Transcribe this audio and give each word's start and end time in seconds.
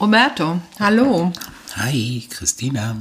Roberto, 0.00 0.60
hallo. 0.78 1.32
Hi, 1.76 2.26
Christina. 2.30 2.96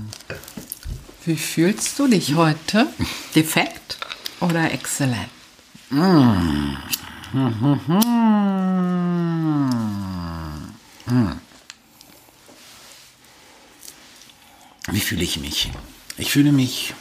Wie 1.25 1.35
fühlst 1.35 1.97
du 1.99 2.07
dich 2.07 2.35
heute? 2.35 2.87
Defekt 3.35 3.97
oder 4.39 4.71
exzellent? 4.71 5.29
Wie 14.91 14.99
fühle 14.99 15.23
ich 15.23 15.39
mich? 15.39 15.71
Ich 16.17 16.31
fühle 16.31 16.51
mich. 16.51 16.93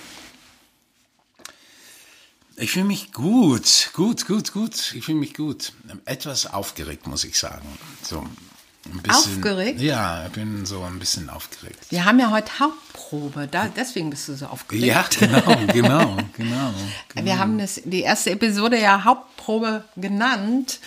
Ich 2.57 2.71
fühle 2.71 2.85
mich 2.85 3.13
gut, 3.13 3.91
gut, 3.93 4.27
gut, 4.27 4.53
gut. 4.53 4.95
Ich 4.95 5.05
fühle 5.05 5.19
mich 5.19 5.35
gut. 5.35 5.73
Etwas 6.05 6.47
aufgeregt, 6.47 7.07
muss 7.07 7.25
ich 7.25 7.39
sagen. 7.39 7.67
So 8.03 8.27
bisschen, 9.03 9.37
Aufgeregt? 9.37 9.81
Ja, 9.81 10.27
ich 10.27 10.33
bin 10.33 10.65
so 10.67 10.83
ein 10.83 10.99
bisschen 10.99 11.31
aufgeregt. 11.31 11.79
Wir 11.91 12.05
haben 12.05 12.19
ja 12.19 12.31
heute 12.31 12.51
Hauptprobe, 12.59 13.49
da, 13.51 13.69
deswegen 13.69 14.11
bist 14.11 14.29
du 14.29 14.35
so 14.35 14.47
aufgeregt. 14.47 14.85
Ja, 14.85 15.05
genau, 15.19 15.57
genau, 15.73 16.17
genau. 16.37 16.73
Wir 17.15 17.39
haben 17.39 17.59
das, 17.59 17.81
die 17.85 18.01
erste 18.01 18.31
Episode 18.31 18.81
ja 18.81 19.05
Hauptprobe 19.05 19.85
genannt. 19.97 20.81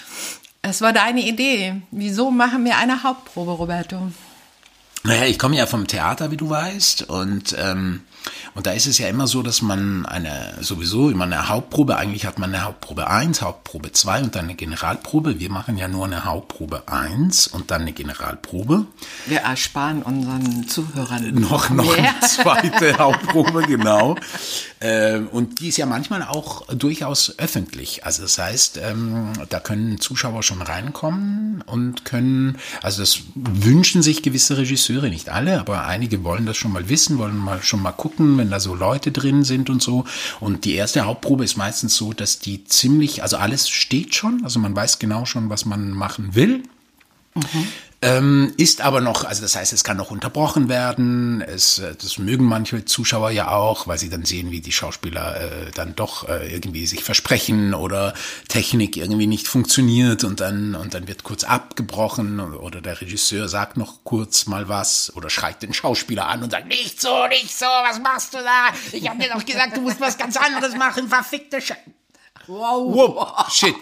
Es 0.61 0.81
war 0.81 0.93
deine 0.93 1.21
Idee. 1.21 1.81
Wieso 1.91 2.31
machen 2.31 2.65
wir 2.65 2.77
eine 2.77 3.03
Hauptprobe, 3.03 3.51
Roberto? 3.51 4.11
Naja, 5.03 5.25
ich 5.25 5.37
komme 5.37 5.55
ja 5.55 5.67
vom 5.67 5.85
Theater, 5.85 6.31
wie 6.31 6.37
du 6.37 6.49
weißt, 6.49 7.03
und 7.03 7.55
ähm, 7.59 8.01
und 8.53 8.65
da 8.65 8.71
ist 8.71 8.87
es 8.87 8.97
ja 8.97 9.07
immer 9.07 9.27
so, 9.27 9.43
dass 9.43 9.61
man 9.61 10.05
eine, 10.05 10.55
sowieso 10.61 11.09
immer 11.09 11.25
eine 11.25 11.49
Hauptprobe, 11.49 11.97
eigentlich 11.97 12.25
hat 12.25 12.39
man 12.39 12.53
eine 12.53 12.63
Hauptprobe 12.63 13.09
1, 13.09 13.41
Hauptprobe 13.41 13.91
2 13.91 14.23
und 14.23 14.35
dann 14.35 14.45
eine 14.45 14.55
Generalprobe. 14.55 15.39
Wir 15.39 15.49
machen 15.49 15.77
ja 15.77 15.87
nur 15.87 16.05
eine 16.05 16.25
Hauptprobe 16.25 16.83
1 16.87 17.47
und 17.47 17.71
dann 17.71 17.81
eine 17.81 17.91
Generalprobe. 17.91 18.85
Wir 19.25 19.39
ersparen 19.39 20.01
unseren 20.03 20.67
Zuhörern 20.67 21.35
Noch, 21.35 21.69
noch 21.69 21.97
eine 21.97 22.13
zweite 22.27 22.97
Hauptprobe, 22.97 23.63
genau. 23.63 24.15
Ähm, 24.81 25.27
Und 25.31 25.59
die 25.59 25.69
ist 25.69 25.77
ja 25.77 25.85
manchmal 25.85 26.21
auch 26.23 26.67
durchaus 26.67 27.37
öffentlich. 27.39 28.05
Also 28.05 28.21
das 28.21 28.37
heißt, 28.37 28.79
ähm, 28.83 29.33
da 29.49 29.59
können 29.59 29.99
Zuschauer 29.99 30.43
schon 30.43 30.61
reinkommen 30.61 31.63
und 31.65 32.05
können, 32.05 32.57
also 32.81 33.01
das 33.01 33.19
wünschen 33.35 34.01
sich 34.01 34.21
gewisse 34.21 34.57
Regisseure, 34.57 35.09
nicht 35.09 35.29
alle, 35.29 35.59
aber 35.59 35.85
einige 35.87 36.23
wollen 36.23 36.45
das 36.45 36.57
schon 36.57 36.71
mal 36.71 36.87
wissen, 36.87 37.17
wollen 37.17 37.37
mal 37.37 37.61
schon 37.63 37.81
mal 37.81 37.91
gucken, 37.91 38.14
wenn 38.19 38.49
da 38.49 38.59
so 38.59 38.75
Leute 38.75 39.11
drin 39.11 39.43
sind 39.43 39.69
und 39.69 39.81
so. 39.81 40.05
Und 40.39 40.65
die 40.65 40.73
erste 40.73 41.05
Hauptprobe 41.05 41.43
ist 41.43 41.57
meistens 41.57 41.95
so, 41.95 42.13
dass 42.13 42.39
die 42.39 42.63
ziemlich, 42.65 43.23
also 43.23 43.37
alles 43.37 43.69
steht 43.69 44.15
schon, 44.15 44.43
also 44.43 44.59
man 44.59 44.75
weiß 44.75 44.99
genau 44.99 45.25
schon, 45.25 45.49
was 45.49 45.65
man 45.65 45.91
machen 45.91 46.35
will. 46.35 46.63
Ähm, 48.01 48.53
ist 48.57 48.81
aber 48.81 49.01
noch, 49.01 49.23
also 49.23 49.41
das 49.41 49.55
heißt, 49.55 49.73
es 49.73 49.83
kann 49.83 49.97
noch 49.97 50.11
unterbrochen 50.11 50.69
werden. 50.69 51.41
Es, 51.41 51.79
äh, 51.79 51.95
das 51.95 52.17
mögen 52.17 52.45
manche 52.45 52.85
Zuschauer 52.85 53.31
ja 53.31 53.51
auch, 53.51 53.87
weil 53.87 53.97
sie 53.97 54.09
dann 54.09 54.25
sehen, 54.25 54.51
wie 54.51 54.59
die 54.59 54.71
Schauspieler 54.71 55.41
äh, 55.41 55.71
dann 55.73 55.95
doch 55.95 56.27
äh, 56.27 56.53
irgendwie 56.53 56.85
sich 56.87 57.03
versprechen 57.03 57.73
oder 57.73 58.13
Technik 58.47 58.97
irgendwie 58.97 59.27
nicht 59.27 59.47
funktioniert 59.47 60.23
und 60.23 60.39
dann 60.39 60.75
und 60.75 60.93
dann 60.93 61.07
wird 61.07 61.23
kurz 61.23 61.43
abgebrochen 61.43 62.39
oder 62.39 62.81
der 62.81 63.01
Regisseur 63.01 63.47
sagt 63.47 63.77
noch 63.77 64.03
kurz 64.03 64.45
mal 64.45 64.67
was 64.67 65.15
oder 65.15 65.29
schreit 65.29 65.63
den 65.63 65.73
Schauspieler 65.73 66.27
an 66.27 66.43
und 66.43 66.51
sagt 66.51 66.67
nicht 66.67 67.01
so, 67.01 67.27
nicht 67.27 67.57
so, 67.57 67.65
was 67.65 67.99
machst 67.99 68.33
du 68.33 68.37
da? 68.37 68.67
Ich 68.91 69.09
habe 69.09 69.19
dir 69.19 69.29
doch 69.29 69.45
gesagt, 69.45 69.77
du 69.77 69.81
musst 69.81 70.01
was 70.01 70.17
ganz 70.17 70.37
anderes 70.37 70.75
machen, 70.75 71.07
verfickte 71.07 71.61
Sch 71.61 71.73
Wow. 72.47 72.93
Wow, 72.95 73.51
shit. 73.51 73.75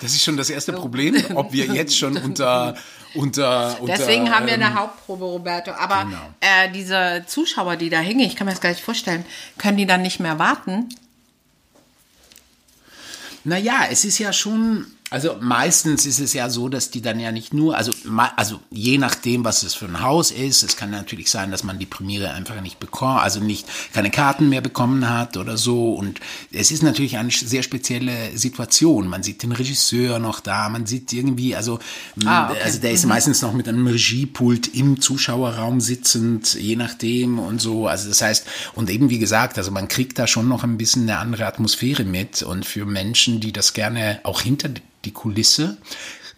Das 0.00 0.12
ist 0.12 0.22
schon 0.22 0.36
das 0.36 0.50
erste 0.50 0.72
Problem, 0.72 1.16
ob 1.34 1.52
wir 1.52 1.66
jetzt 1.66 1.96
schon 1.96 2.16
unter 2.18 2.76
unter, 3.14 3.80
unter 3.80 3.96
Deswegen 3.96 4.30
haben 4.34 4.46
wir 4.46 4.54
ähm, 4.54 4.62
eine 4.62 4.74
Hauptprobe, 4.74 5.24
Roberto. 5.24 5.72
Aber 5.72 6.04
genau. 6.04 6.18
äh, 6.40 6.70
diese 6.70 7.24
Zuschauer, 7.26 7.76
die 7.76 7.90
da 7.90 7.98
hingen, 7.98 8.20
ich 8.20 8.36
kann 8.36 8.46
mir 8.46 8.52
das 8.52 8.60
gar 8.60 8.70
nicht 8.70 8.82
vorstellen, 8.82 9.24
können 9.58 9.76
die 9.76 9.86
dann 9.86 10.02
nicht 10.02 10.20
mehr 10.20 10.38
warten? 10.38 10.88
Naja, 13.44 13.86
es 13.90 14.04
ist 14.04 14.18
ja 14.18 14.32
schon, 14.32 14.86
also 15.16 15.34
meistens 15.40 16.04
ist 16.04 16.20
es 16.20 16.34
ja 16.34 16.50
so, 16.50 16.68
dass 16.68 16.90
die 16.90 17.00
dann 17.00 17.18
ja 17.18 17.32
nicht 17.32 17.54
nur, 17.54 17.74
also, 17.74 17.90
also 18.36 18.60
je 18.70 18.98
nachdem, 18.98 19.46
was 19.46 19.62
es 19.62 19.72
für 19.72 19.86
ein 19.86 20.02
Haus 20.02 20.30
ist, 20.30 20.62
es 20.62 20.76
kann 20.76 20.90
natürlich 20.90 21.30
sein, 21.30 21.50
dass 21.50 21.64
man 21.64 21.78
die 21.78 21.86
Premiere 21.86 22.32
einfach 22.32 22.60
nicht 22.60 22.78
bekommt, 22.80 23.22
also 23.22 23.40
nicht 23.40 23.66
keine 23.94 24.10
Karten 24.10 24.50
mehr 24.50 24.60
bekommen 24.60 25.08
hat 25.08 25.38
oder 25.38 25.56
so. 25.56 25.94
Und 25.94 26.20
es 26.52 26.70
ist 26.70 26.82
natürlich 26.82 27.16
eine 27.16 27.30
sehr 27.30 27.62
spezielle 27.62 28.36
Situation. 28.36 29.08
Man 29.08 29.22
sieht 29.22 29.42
den 29.42 29.52
Regisseur 29.52 30.18
noch 30.18 30.40
da, 30.40 30.68
man 30.68 30.84
sieht 30.84 31.10
irgendwie, 31.14 31.56
also, 31.56 31.78
Ah, 32.26 32.50
okay. 32.50 32.60
also 32.62 32.78
der 32.78 32.92
ist 32.92 33.06
meistens 33.06 33.40
noch 33.40 33.54
mit 33.54 33.68
einem 33.68 33.86
Regiepult 33.86 34.68
im 34.68 35.00
Zuschauerraum 35.00 35.80
sitzend, 35.80 36.52
je 36.52 36.76
nachdem 36.76 37.38
und 37.38 37.58
so. 37.58 37.86
Also 37.86 38.10
das 38.10 38.20
heißt, 38.20 38.46
und 38.74 38.90
eben 38.90 39.08
wie 39.08 39.18
gesagt, 39.18 39.56
also 39.56 39.70
man 39.70 39.88
kriegt 39.88 40.18
da 40.18 40.26
schon 40.26 40.46
noch 40.46 40.62
ein 40.62 40.76
bisschen 40.76 41.04
eine 41.04 41.20
andere 41.20 41.46
Atmosphäre 41.46 42.04
mit. 42.04 42.42
Und 42.42 42.66
für 42.66 42.84
Menschen, 42.84 43.40
die 43.40 43.52
das 43.52 43.72
gerne 43.72 44.20
auch 44.22 44.42
hinter 44.42 44.68
die 45.06 45.12
Kulisse 45.12 45.78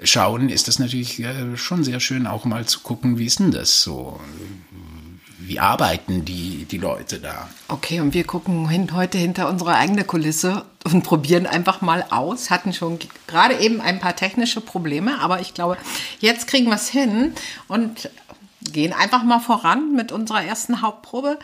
schauen, 0.02 0.48
ist 0.48 0.68
das 0.68 0.78
natürlich 0.78 1.20
äh, 1.20 1.56
schon 1.56 1.84
sehr 1.84 2.00
schön, 2.00 2.26
auch 2.26 2.44
mal 2.44 2.66
zu 2.66 2.80
gucken, 2.80 3.18
wie 3.18 3.26
ist 3.26 3.40
denn 3.40 3.50
das 3.50 3.82
so? 3.82 4.20
Wie 5.38 5.58
arbeiten 5.60 6.24
die, 6.24 6.66
die 6.66 6.78
Leute 6.78 7.20
da? 7.20 7.48
Okay, 7.68 8.00
und 8.00 8.12
wir 8.12 8.24
gucken 8.24 8.68
hin, 8.68 8.92
heute 8.92 9.16
hinter 9.16 9.48
unsere 9.48 9.74
eigene 9.74 10.04
Kulisse 10.04 10.66
und 10.84 11.04
probieren 11.04 11.46
einfach 11.46 11.80
mal 11.80 12.04
aus. 12.10 12.50
Hatten 12.50 12.72
schon 12.72 12.98
gerade 13.26 13.58
eben 13.58 13.80
ein 13.80 13.98
paar 13.98 14.14
technische 14.14 14.60
Probleme, 14.60 15.18
aber 15.20 15.40
ich 15.40 15.54
glaube, 15.54 15.78
jetzt 16.20 16.48
kriegen 16.48 16.66
wir 16.66 16.74
es 16.74 16.90
hin 16.90 17.32
und 17.66 18.10
gehen 18.60 18.92
einfach 18.92 19.22
mal 19.22 19.40
voran 19.40 19.94
mit 19.94 20.12
unserer 20.12 20.44
ersten 20.44 20.82
Hauptprobe. 20.82 21.38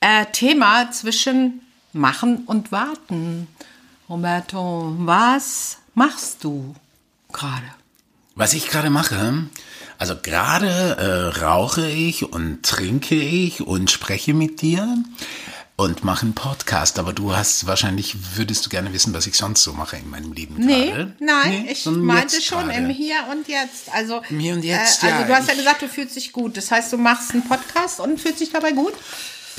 Äh, 0.00 0.26
Thema 0.26 0.90
zwischen 0.90 1.62
Machen 1.92 2.44
und 2.44 2.70
Warten. 2.70 3.48
Roberto, 4.08 4.94
was 4.98 5.78
machst 5.94 6.42
du 6.44 6.74
gerade? 7.32 7.66
Was 8.34 8.54
ich 8.54 8.68
gerade 8.68 8.88
mache, 8.90 9.46
also 9.98 10.16
gerade 10.22 10.68
äh, 11.36 11.40
rauche 11.40 11.86
ich 11.88 12.32
und 12.32 12.62
trinke 12.62 13.16
ich 13.16 13.60
und 13.60 13.90
spreche 13.90 14.32
mit 14.32 14.62
dir 14.62 14.96
und 15.76 16.04
mache 16.04 16.22
einen 16.22 16.34
Podcast, 16.34 16.98
aber 16.98 17.12
du 17.12 17.36
hast 17.36 17.66
wahrscheinlich, 17.66 18.36
würdest 18.36 18.64
du 18.64 18.70
gerne 18.70 18.92
wissen, 18.92 19.12
was 19.12 19.26
ich 19.26 19.36
sonst 19.36 19.62
so 19.62 19.72
mache 19.72 19.96
in 19.96 20.08
meinem 20.08 20.32
Leben 20.32 20.54
Nee, 20.56 20.86
gerade. 20.90 21.14
nein, 21.20 21.64
Nee, 21.64 21.70
ich 21.72 21.84
meinte 21.86 22.40
schon 22.40 22.68
gerade. 22.68 22.78
im 22.78 22.88
Hier 22.90 23.26
und 23.30 23.46
Jetzt. 23.48 23.92
Also, 23.92 24.22
Im 24.30 24.38
Hier 24.40 24.54
und 24.54 24.64
Jetzt, 24.64 25.02
äh, 25.02 25.08
also 25.08 25.20
ja, 25.20 25.26
du 25.26 25.34
hast 25.36 25.48
ja 25.48 25.54
gesagt, 25.54 25.82
du 25.82 25.88
fühlst 25.88 26.16
dich 26.16 26.32
gut. 26.32 26.56
Das 26.56 26.70
heißt, 26.70 26.92
du 26.92 26.96
machst 26.96 27.32
einen 27.32 27.46
Podcast 27.46 28.00
und 28.00 28.18
fühlst 28.20 28.40
dich 28.40 28.50
dabei 28.50 28.72
gut? 28.72 28.94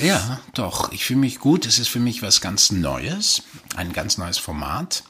Ja, 0.02 0.40
doch. 0.54 0.92
Ich 0.92 1.04
fühle 1.04 1.20
mich 1.20 1.38
gut. 1.38 1.66
Es 1.66 1.78
ist 1.78 1.88
für 1.88 2.00
mich 2.00 2.22
was 2.22 2.40
ganz 2.40 2.70
Neues, 2.72 3.42
ein 3.76 3.92
ganz 3.92 4.18
neues 4.18 4.38
Format. 4.38 5.04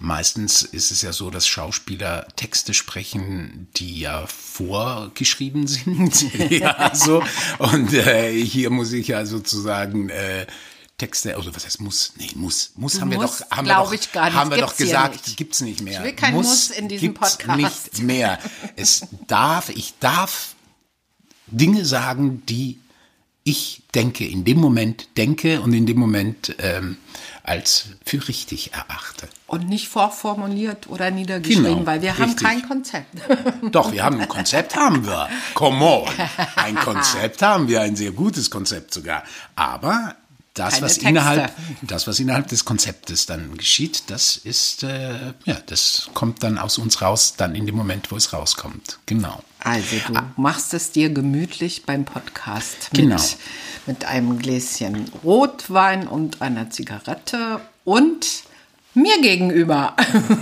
Meistens 0.00 0.62
ist 0.62 0.90
es 0.90 1.02
ja 1.02 1.12
so, 1.12 1.30
dass 1.30 1.46
Schauspieler 1.46 2.26
Texte 2.36 2.72
sprechen, 2.72 3.68
die 3.76 4.00
ja 4.00 4.26
vorgeschrieben 4.26 5.66
sind. 5.66 6.32
ja, 6.50 6.94
so. 6.94 7.22
Und 7.58 7.92
äh, 7.92 8.32
hier 8.42 8.70
muss 8.70 8.92
ich 8.92 9.08
ja 9.08 9.26
sozusagen 9.26 10.08
äh, 10.08 10.46
Texte, 10.96 11.36
also 11.36 11.54
was 11.54 11.64
heißt 11.64 11.80
muss? 11.80 12.12
Nee, 12.16 12.30
muss. 12.34 12.72
Muss 12.76 13.00
haben 13.00 13.10
wir 13.10 13.18
Muss, 13.18 13.38
doch, 13.38 13.50
haben 13.50 13.66
wir 13.66 13.74
doch, 13.74 13.92
ich 13.92 14.10
gar 14.10 14.24
nicht. 14.26 14.34
haben 14.34 14.50
wir 14.50 14.56
Gibt's 14.56 14.72
doch 14.72 14.78
gesagt, 14.78 15.26
nicht. 15.26 15.36
gibt's 15.36 15.60
nicht 15.60 15.80
mehr. 15.82 16.00
Ich 16.00 16.06
will 16.06 16.12
kein 16.14 16.34
Muss 16.34 16.70
in 16.70 16.88
diesem 16.88 17.14
Podcast. 17.14 17.56
Nicht 17.56 18.02
mehr. 18.02 18.38
Es 18.74 19.06
darf, 19.28 19.68
ich 19.68 19.94
darf 20.00 20.54
Dinge 21.46 21.84
sagen, 21.84 22.44
die 22.46 22.80
ich 23.48 23.82
denke, 23.94 24.26
in 24.26 24.44
dem 24.44 24.58
Moment 24.60 25.16
denke 25.16 25.60
und 25.62 25.72
in 25.72 25.86
dem 25.86 25.98
Moment 25.98 26.54
ähm, 26.58 26.98
als 27.42 27.86
für 28.04 28.28
richtig 28.28 28.74
erachte. 28.74 29.26
Und 29.46 29.68
nicht 29.70 29.88
vorformuliert 29.88 30.88
oder 30.88 31.10
niedergeschrieben, 31.10 31.64
Genau, 31.64 31.86
weil 31.86 32.02
wir 32.02 32.18
haben 32.18 32.24
richtig. 32.24 32.46
kein 32.46 32.62
Konzept. 32.68 33.06
Doch, 33.72 33.90
wir 33.90 34.04
haben 34.04 34.20
ein 34.20 34.28
Konzept, 34.28 34.76
haben 34.76 35.06
wir. 35.06 35.28
Come 35.54 35.82
on. 35.82 36.08
Ein 36.56 36.74
Konzept 36.76 37.40
haben 37.40 37.68
wir, 37.68 37.80
ein 37.80 37.96
sehr 37.96 38.10
gutes 38.12 38.50
Konzept 38.50 38.92
sogar. 38.92 39.24
Aber 39.56 40.14
das, 40.58 40.74
Keine 40.74 40.84
was 40.86 40.92
Texte. 40.94 41.08
innerhalb, 41.08 41.52
das, 41.82 42.06
was 42.06 42.20
innerhalb 42.20 42.48
des 42.48 42.64
Konzeptes 42.64 43.26
dann 43.26 43.56
geschieht, 43.56 44.04
das 44.08 44.36
ist, 44.36 44.82
äh, 44.82 45.32
ja, 45.44 45.56
das 45.66 46.10
kommt 46.14 46.42
dann 46.42 46.58
aus 46.58 46.78
uns 46.78 47.00
raus, 47.02 47.34
dann 47.36 47.54
in 47.54 47.66
dem 47.66 47.74
Moment, 47.76 48.10
wo 48.10 48.16
es 48.16 48.32
rauskommt. 48.32 48.98
Genau. 49.06 49.42
Also 49.60 49.96
du 50.06 50.14
machst 50.36 50.74
es 50.74 50.92
dir 50.92 51.10
gemütlich 51.10 51.84
beim 51.84 52.04
Podcast 52.04 52.90
Genau. 52.92 53.16
mit, 53.16 53.36
mit 53.86 54.04
einem 54.04 54.38
Gläschen 54.38 55.10
Rotwein 55.24 56.06
und 56.06 56.42
einer 56.42 56.70
Zigarette 56.70 57.60
und 57.84 58.26
mir 58.94 59.20
gegenüber. 59.20 59.94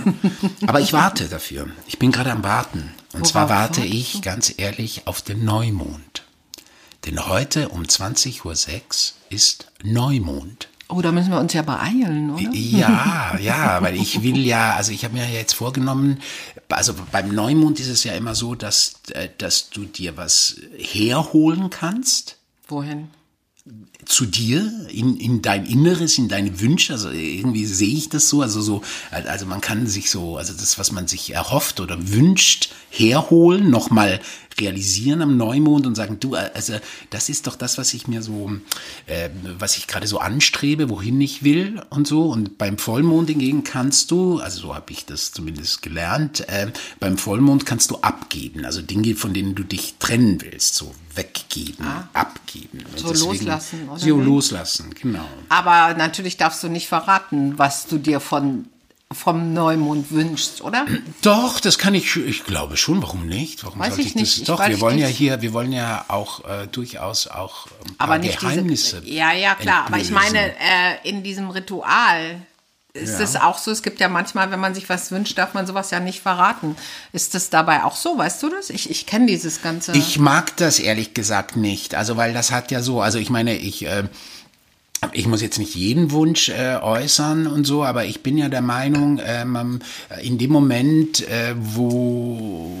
Aber 0.67 0.79
ich 0.79 0.93
warte 0.93 1.27
dafür. 1.27 1.67
Ich 1.87 1.99
bin 1.99 2.11
gerade 2.11 2.31
am 2.31 2.43
Warten. 2.43 2.91
Und 3.13 3.21
Worauf 3.21 3.31
zwar 3.31 3.49
warte 3.49 3.81
ich 3.85 4.21
ganz 4.21 4.53
ehrlich 4.57 5.03
auf 5.05 5.21
den 5.21 5.45
Neumond. 5.45 6.16
Denn 7.07 7.25
heute 7.25 7.69
um 7.69 7.83
20.06 7.83 8.43
Uhr 8.45 8.53
ist 9.29 9.71
Neumond. 9.81 10.67
Oh, 10.89 11.01
da 11.01 11.13
müssen 11.13 11.31
wir 11.31 11.39
uns 11.39 11.53
ja 11.53 11.61
beeilen, 11.61 12.31
oder? 12.31 12.49
Ja, 12.53 13.37
ja, 13.41 13.81
weil 13.81 13.95
ich 13.95 14.23
will 14.23 14.45
ja, 14.45 14.75
also 14.75 14.91
ich 14.91 15.05
habe 15.05 15.13
mir 15.13 15.25
jetzt 15.29 15.53
vorgenommen, 15.53 16.19
also 16.67 16.93
beim 17.13 17.33
Neumond 17.33 17.79
ist 17.79 17.87
es 17.87 18.03
ja 18.03 18.13
immer 18.13 18.35
so, 18.35 18.55
dass, 18.55 18.95
äh, 19.11 19.29
dass 19.37 19.69
du 19.69 19.85
dir 19.85 20.17
was 20.17 20.57
herholen 20.77 21.69
kannst 21.69 22.37
Wohin? 22.67 23.09
Zu 24.07 24.25
dir, 24.25 24.71
in, 24.89 25.17
in 25.17 25.41
dein 25.41 25.65
Inneres, 25.65 26.17
in 26.17 26.27
deine 26.27 26.59
Wünsche. 26.59 26.93
Also 26.93 27.09
irgendwie 27.09 27.65
sehe 27.65 27.95
ich 27.95 28.09
das 28.09 28.29
so. 28.29 28.41
Also 28.41 28.61
so, 28.61 28.81
also 29.11 29.45
man 29.45 29.61
kann 29.61 29.87
sich 29.87 30.09
so, 30.09 30.37
also 30.37 30.53
das, 30.53 30.79
was 30.79 30.91
man 30.91 31.07
sich 31.07 31.33
erhofft 31.33 31.79
oder 31.79 31.97
wünscht, 32.09 32.69
herholen, 32.89 33.69
nochmal 33.69 34.19
realisieren 34.59 35.21
am 35.21 35.37
Neumond 35.37 35.85
und 35.85 35.95
sagen, 35.95 36.19
du, 36.19 36.35
also 36.35 36.73
das 37.09 37.29
ist 37.29 37.47
doch 37.47 37.55
das, 37.55 37.77
was 37.77 37.93
ich 37.93 38.07
mir 38.07 38.21
so, 38.23 38.51
äh, 39.05 39.29
was 39.59 39.77
ich 39.77 39.87
gerade 39.87 40.07
so 40.07 40.19
anstrebe, 40.19 40.89
wohin 40.89 41.21
ich 41.21 41.43
will 41.43 41.81
und 41.89 42.07
so. 42.07 42.23
Und 42.23 42.57
beim 42.57 42.77
Vollmond 42.77 43.29
hingegen 43.29 43.63
kannst 43.63 44.11
du, 44.11 44.39
also 44.39 44.61
so 44.61 44.75
habe 44.75 44.91
ich 44.91 45.05
das 45.05 45.31
zumindest 45.31 45.81
gelernt, 45.81 46.47
äh, 46.49 46.71
beim 46.99 47.17
Vollmond 47.17 47.65
kannst 47.65 47.91
du 47.91 47.97
abgeben, 47.97 48.65
also 48.65 48.81
Dinge, 48.81 49.15
von 49.15 49.33
denen 49.33 49.53
du 49.53 49.63
dich 49.63 49.95
trennen 49.99 50.41
willst, 50.41 50.75
so 50.75 50.93
weggeben, 51.13 51.85
abgeben. 52.13 52.83
Und 52.91 52.99
So 52.99 53.27
loslassen, 53.27 53.89
oder 53.97 54.15
So 54.15 54.19
loslassen, 54.21 54.93
genau. 54.99 55.25
Aber 55.49 55.93
natürlich 55.95 56.37
darfst 56.37 56.63
du 56.63 56.69
nicht 56.69 56.87
verraten, 56.87 57.57
was 57.57 57.85
du 57.87 57.97
dir 57.97 58.19
von, 58.19 58.65
vom 59.11 59.53
Neumond 59.53 60.11
wünschst, 60.11 60.61
oder? 60.61 60.85
Doch, 61.21 61.59
das 61.59 61.77
kann 61.77 61.93
ich, 61.93 62.15
ich 62.17 62.43
glaube 62.43 62.77
schon, 62.77 63.01
warum 63.01 63.25
nicht? 63.27 63.63
Warum 63.63 63.79
Weiß 63.79 63.89
sollte 63.89 64.01
ich 64.01 64.07
ich 64.09 64.15
nicht, 64.15 64.31
das? 64.33 64.41
ich 64.41 64.47
Doch, 64.47 64.67
wir 64.67 64.79
wollen 64.81 64.97
ja 64.99 65.07
hier, 65.07 65.41
wir 65.41 65.53
wollen 65.53 65.71
ja 65.71 66.05
auch 66.09 66.43
äh, 66.45 66.67
durchaus 66.71 67.27
auch 67.27 67.67
ein 67.87 67.95
paar 67.95 68.07
Aber 68.09 68.17
nicht 68.19 68.39
Geheimnisse. 68.39 69.01
diese. 69.01 69.13
Ja, 69.15 69.31
ja, 69.33 69.55
klar. 69.55 69.85
Aber 69.87 69.97
ich 69.97 70.09
entlösen. 70.09 70.33
meine, 70.33 70.49
äh, 70.51 71.09
in 71.09 71.23
diesem 71.23 71.49
Ritual 71.49 72.41
ist 72.97 73.13
Ja. 73.19 73.21
es 73.23 73.35
auch 73.35 73.57
so. 73.57 73.71
Es 73.71 73.83
gibt 73.83 73.99
ja 73.99 74.09
manchmal, 74.09 74.51
wenn 74.51 74.59
man 74.59 74.73
sich 74.75 74.89
was 74.89 75.11
wünscht, 75.11 75.37
darf 75.37 75.53
man 75.53 75.65
sowas 75.67 75.91
ja 75.91 75.99
nicht 75.99 76.21
verraten. 76.21 76.75
Ist 77.13 77.33
das 77.35 77.49
dabei 77.49 77.83
auch 77.83 77.95
so? 77.95 78.17
Weißt 78.17 78.41
du 78.43 78.49
das? 78.49 78.69
Ich, 78.69 78.89
ich 78.89 79.05
kenne 79.05 79.25
dieses 79.27 79.61
ganze. 79.61 79.91
Ich 79.93 80.19
mag 80.19 80.55
das 80.57 80.79
ehrlich 80.79 81.13
gesagt 81.13 81.55
nicht. 81.55 81.95
Also, 81.95 82.17
weil 82.17 82.33
das 82.33 82.51
hat 82.51 82.71
ja 82.71 82.81
so, 82.81 83.01
also 83.01 83.19
ich 83.19 83.29
meine, 83.29 83.55
ich, 83.55 83.85
äh, 83.85 84.03
ich 85.13 85.27
muss 85.27 85.41
jetzt 85.41 85.59
nicht 85.59 85.75
jeden 85.75 86.11
Wunsch 86.11 86.49
äh, 86.49 86.77
äußern 86.81 87.47
und 87.47 87.65
so, 87.65 87.83
aber 87.83 88.05
ich 88.05 88.23
bin 88.23 88.37
ja 88.37 88.49
der 88.49 88.61
Meinung, 88.61 89.19
äh, 89.19 89.45
man, 89.45 89.83
in 90.21 90.37
dem 90.37 90.51
Moment, 90.51 91.27
äh, 91.27 91.53
wo, 91.55 92.71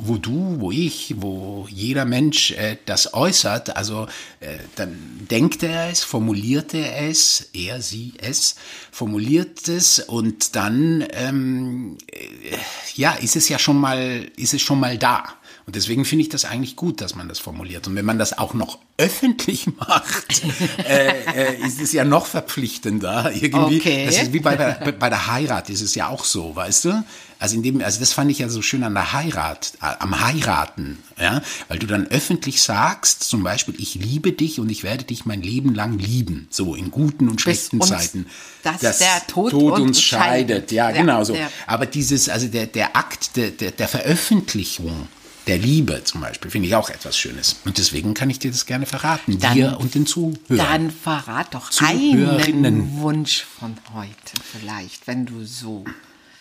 wo 0.00 0.16
du, 0.16 0.60
wo 0.60 0.70
ich, 0.70 1.14
wo 1.18 1.66
jeder 1.68 2.04
Mensch 2.04 2.52
äh, 2.52 2.76
das 2.86 3.12
äußert, 3.12 3.76
also 3.76 4.06
äh, 4.40 4.58
dann 4.76 4.96
denkt 5.30 5.62
er 5.62 5.90
es, 5.90 6.04
formuliert 6.04 6.74
er 6.74 7.08
es, 7.08 7.50
er, 7.52 7.82
sie, 7.82 8.14
es, 8.18 8.54
formuliert 8.92 9.66
es 9.68 9.98
und 9.98 10.54
dann 10.54 11.04
ähm, 11.10 11.98
äh, 12.12 12.56
ja, 12.94 13.12
ist 13.12 13.34
es 13.34 13.48
ja 13.48 13.58
schon 13.58 13.80
mal, 13.80 14.28
ist 14.36 14.54
es 14.54 14.62
schon 14.62 14.78
mal 14.78 14.96
da. 14.96 15.24
Und 15.66 15.76
deswegen 15.76 16.04
finde 16.04 16.22
ich 16.24 16.28
das 16.28 16.44
eigentlich 16.44 16.76
gut, 16.76 17.00
dass 17.00 17.14
man 17.14 17.26
das 17.28 17.38
formuliert. 17.38 17.86
Und 17.86 17.94
wenn 17.96 18.04
man 18.04 18.18
das 18.18 18.36
auch 18.36 18.52
noch 18.52 18.78
öffentlich 18.98 19.66
macht, 19.78 20.42
äh, 20.86 21.08
äh, 21.54 21.66
ist 21.66 21.80
es 21.80 21.92
ja 21.92 22.04
noch 22.04 22.26
verpflichtender. 22.26 23.32
Irgendwie. 23.34 23.78
Okay. 23.78 24.04
Das 24.06 24.16
ist 24.22 24.32
wie 24.34 24.40
bei 24.40 24.56
der, 24.56 24.92
bei 24.98 25.08
der 25.08 25.26
Heirat 25.26 25.70
ist 25.70 25.80
es 25.80 25.94
ja 25.94 26.08
auch 26.08 26.24
so, 26.24 26.54
weißt 26.54 26.84
du? 26.84 27.04
Also 27.38 27.56
in 27.56 27.62
dem, 27.62 27.80
also 27.82 27.98
das 28.00 28.12
fand 28.12 28.30
ich 28.30 28.38
ja 28.40 28.48
so 28.48 28.62
schön 28.62 28.84
an 28.84 28.94
der 28.94 29.12
Heirat, 29.12 29.72
äh, 29.82 29.86
am 29.98 30.20
Heiraten, 30.24 30.98
ja, 31.20 31.42
weil 31.68 31.78
du 31.78 31.86
dann 31.86 32.06
öffentlich 32.06 32.62
sagst, 32.62 33.24
zum 33.24 33.42
Beispiel, 33.42 33.74
ich 33.78 33.96
liebe 33.96 34.32
dich 34.32 34.60
und 34.60 34.70
ich 34.70 34.82
werde 34.82 35.04
dich 35.04 35.26
mein 35.26 35.42
Leben 35.42 35.74
lang 35.74 35.98
lieben, 35.98 36.46
so 36.50 36.74
in 36.74 36.90
guten 36.90 37.28
und 37.28 37.40
schlechten 37.40 37.80
uns- 37.80 37.88
Zeiten. 37.90 38.26
dass 38.62 38.98
der 38.98 39.26
Tod 39.26 39.52
uns 39.52 39.80
uns 39.80 40.02
scheidet, 40.02 40.72
ja, 40.72 40.90
Ja, 40.90 40.96
genau 40.96 41.24
so. 41.24 41.32
der- 41.34 41.50
Aber 41.66 41.86
dieses, 41.86 42.28
also 42.28 42.46
der, 42.48 42.66
der 42.66 42.96
Akt 42.96 43.36
der, 43.36 43.50
der, 43.50 43.72
der 43.72 43.88
Veröffentlichung 43.88 45.08
der 45.46 45.58
Liebe 45.58 46.02
zum 46.04 46.20
Beispiel, 46.22 46.50
finde 46.50 46.68
ich 46.68 46.74
auch 46.74 46.88
etwas 46.90 47.16
Schönes. 47.18 47.56
Und 47.64 47.78
deswegen 47.78 48.14
kann 48.14 48.30
ich 48.30 48.38
dir 48.38 48.50
das 48.50 48.66
gerne 48.66 48.86
verraten, 48.86 49.38
Dann- 49.38 49.54
dir 49.54 49.76
und 49.78 49.94
den 49.94 50.06
Zuhörern. 50.06 50.36
Dann 50.48 50.90
verrat 50.90 51.54
doch 51.54 51.70
einen 51.82 53.00
Wunsch 53.00 53.44
von 53.58 53.76
heute 53.92 54.14
vielleicht, 54.52 55.06
wenn 55.06 55.26
du 55.26 55.44
so 55.44 55.84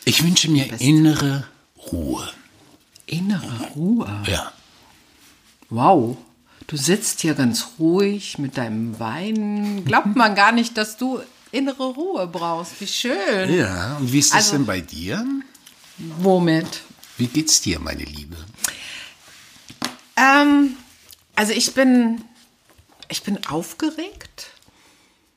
Ich 0.05 0.23
wünsche 0.23 0.49
mir 0.49 0.79
innere 0.79 1.45
Ruhe. 1.91 2.29
innere 3.05 3.67
Ruhe. 3.75 4.23
Ja. 4.27 4.51
Wow. 5.69 6.17
Du 6.67 6.77
sitzt 6.77 7.21
hier 7.21 7.33
ganz 7.33 7.67
ruhig 7.79 8.37
mit 8.37 8.57
deinem 8.57 8.99
Wein. 8.99 9.83
Glaubt 9.85 10.15
man 10.15 10.33
gar 10.35 10.51
nicht, 10.53 10.77
dass 10.77 10.95
du 10.97 11.19
innere 11.51 11.87
Ruhe 11.93 12.25
brauchst. 12.27 12.79
Wie 12.79 12.87
schön. 12.87 13.53
Ja, 13.53 13.97
und 13.97 14.11
wie 14.13 14.19
ist 14.19 14.29
das 14.31 14.37
Also- 14.45 14.51
denn 14.53 14.65
bei 14.65 14.79
dir? 14.81 15.25
Womit? 16.19 16.81
Wie 17.17 17.27
geht's 17.27 17.61
dir, 17.61 17.79
meine 17.79 18.03
Liebe? 18.03 18.35
Ähm, 20.15 20.77
also 21.35 21.53
ich 21.53 21.73
bin, 21.73 22.23
ich 23.09 23.23
bin 23.23 23.45
aufgeregt. 23.47 24.47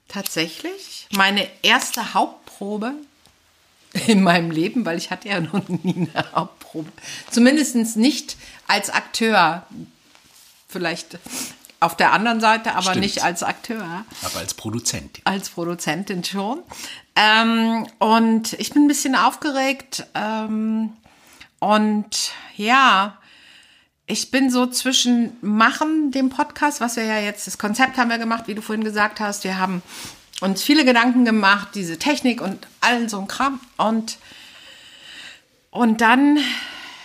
Tatsächlich. 0.08 1.08
Meine 1.12 1.48
erste 1.62 2.14
Hauptprobe 2.14 2.94
in 4.06 4.22
meinem 4.22 4.50
Leben, 4.50 4.84
weil 4.84 4.98
ich 4.98 5.10
hatte 5.10 5.28
ja 5.28 5.40
noch 5.40 5.68
nie 5.68 6.08
eine 6.14 6.32
Hauptprobe. 6.32 6.90
Zumindest 7.30 7.96
nicht 7.96 8.36
als 8.66 8.90
Akteur. 8.90 9.66
Vielleicht 10.68 11.18
auf 11.80 11.96
der 11.96 12.12
anderen 12.12 12.40
Seite, 12.40 12.72
aber 12.72 12.82
Stimmt. 12.82 13.00
nicht 13.00 13.22
als 13.22 13.42
Akteur. 13.42 14.04
Aber 14.22 14.38
als 14.38 14.54
Produzentin. 14.54 15.22
als 15.24 15.50
Produzentin 15.50 16.24
schon. 16.24 16.62
Ähm, 17.14 17.86
und 17.98 18.54
ich 18.54 18.70
bin 18.70 18.84
ein 18.84 18.88
bisschen 18.88 19.14
aufgeregt. 19.14 20.06
Ähm, 20.14 20.92
und 21.58 22.32
ja, 22.56 23.18
ich 24.06 24.30
bin 24.30 24.50
so 24.50 24.66
zwischen 24.66 25.36
Machen, 25.40 26.12
dem 26.12 26.30
Podcast, 26.30 26.80
was 26.80 26.96
wir 26.96 27.04
ja 27.04 27.18
jetzt, 27.18 27.46
das 27.46 27.58
Konzept 27.58 27.96
haben 27.96 28.10
wir 28.10 28.18
gemacht, 28.18 28.44
wie 28.46 28.54
du 28.54 28.62
vorhin 28.62 28.84
gesagt 28.84 29.18
hast. 29.18 29.42
Wir 29.42 29.58
haben 29.58 29.82
uns 30.40 30.62
viele 30.62 30.84
Gedanken 30.84 31.24
gemacht, 31.24 31.68
diese 31.74 31.98
Technik 31.98 32.40
und 32.40 32.66
all 32.80 33.08
so 33.08 33.18
ein 33.18 33.26
Kram. 33.26 33.60
Und, 33.76 34.18
und 35.70 36.00
dann, 36.00 36.38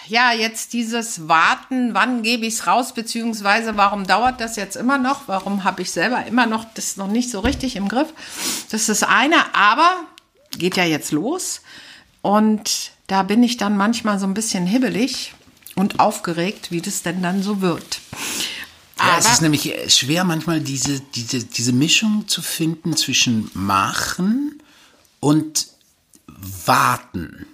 ja, 0.07 0.31
jetzt 0.31 0.73
dieses 0.73 1.27
Warten, 1.27 1.95
wann 1.95 2.21
gebe 2.21 2.45
ich 2.45 2.55
es 2.55 2.67
raus, 2.67 2.93
beziehungsweise 2.93 3.77
warum 3.77 4.05
dauert 4.05 4.39
das 4.39 4.55
jetzt 4.55 4.75
immer 4.75 4.99
noch? 4.99 5.27
Warum 5.27 5.63
habe 5.63 5.81
ich 5.81 5.89
selber 5.89 6.25
immer 6.27 6.45
noch 6.45 6.65
das 6.75 6.97
noch 6.97 7.07
nicht 7.07 7.31
so 7.31 7.39
richtig 7.39 7.77
im 7.77 7.87
Griff? 7.87 8.13
Das 8.69 8.81
ist 8.81 8.89
das 8.89 9.03
eine, 9.03 9.55
aber 9.55 9.91
geht 10.51 10.77
ja 10.77 10.83
jetzt 10.83 11.11
los. 11.11 11.61
Und 12.21 12.91
da 13.07 13.23
bin 13.23 13.41
ich 13.41 13.57
dann 13.57 13.75
manchmal 13.75 14.19
so 14.19 14.27
ein 14.27 14.35
bisschen 14.35 14.67
hibbelig 14.67 15.33
und 15.81 15.99
aufgeregt, 15.99 16.69
wie 16.69 16.79
das 16.79 17.01
denn 17.01 17.23
dann 17.23 17.41
so 17.41 17.59
wird. 17.59 17.99
Ja, 18.99 19.17
es 19.17 19.25
ist 19.25 19.41
nämlich 19.41 19.73
schwer 19.87 20.23
manchmal 20.23 20.61
diese, 20.61 20.99
diese, 20.99 21.43
diese 21.43 21.73
Mischung 21.73 22.27
zu 22.27 22.43
finden 22.43 22.95
zwischen 22.95 23.49
machen 23.55 24.61
und 25.19 25.67
warten. 26.27 27.47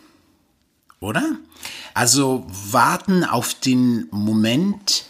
Oder? 1.00 1.38
Also 1.94 2.46
warten 2.50 3.24
auf 3.24 3.54
den 3.54 4.08
Moment, 4.12 5.06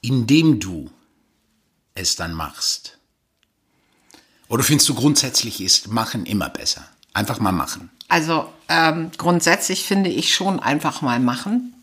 in 0.00 0.26
dem 0.26 0.58
du 0.58 0.90
es 1.94 2.16
dann 2.16 2.34
machst. 2.34 2.98
Oder 4.48 4.64
findest 4.64 4.88
du 4.88 4.94
grundsätzlich 4.94 5.60
ist 5.60 5.88
machen 5.88 6.26
immer 6.26 6.48
besser? 6.48 6.84
Einfach 7.12 7.38
mal 7.38 7.52
machen. 7.52 7.90
Also 8.08 8.52
ähm, 8.68 9.12
grundsätzlich 9.16 9.84
finde 9.84 10.10
ich 10.10 10.34
schon 10.34 10.58
einfach 10.58 11.00
mal 11.00 11.20
machen. 11.20 11.75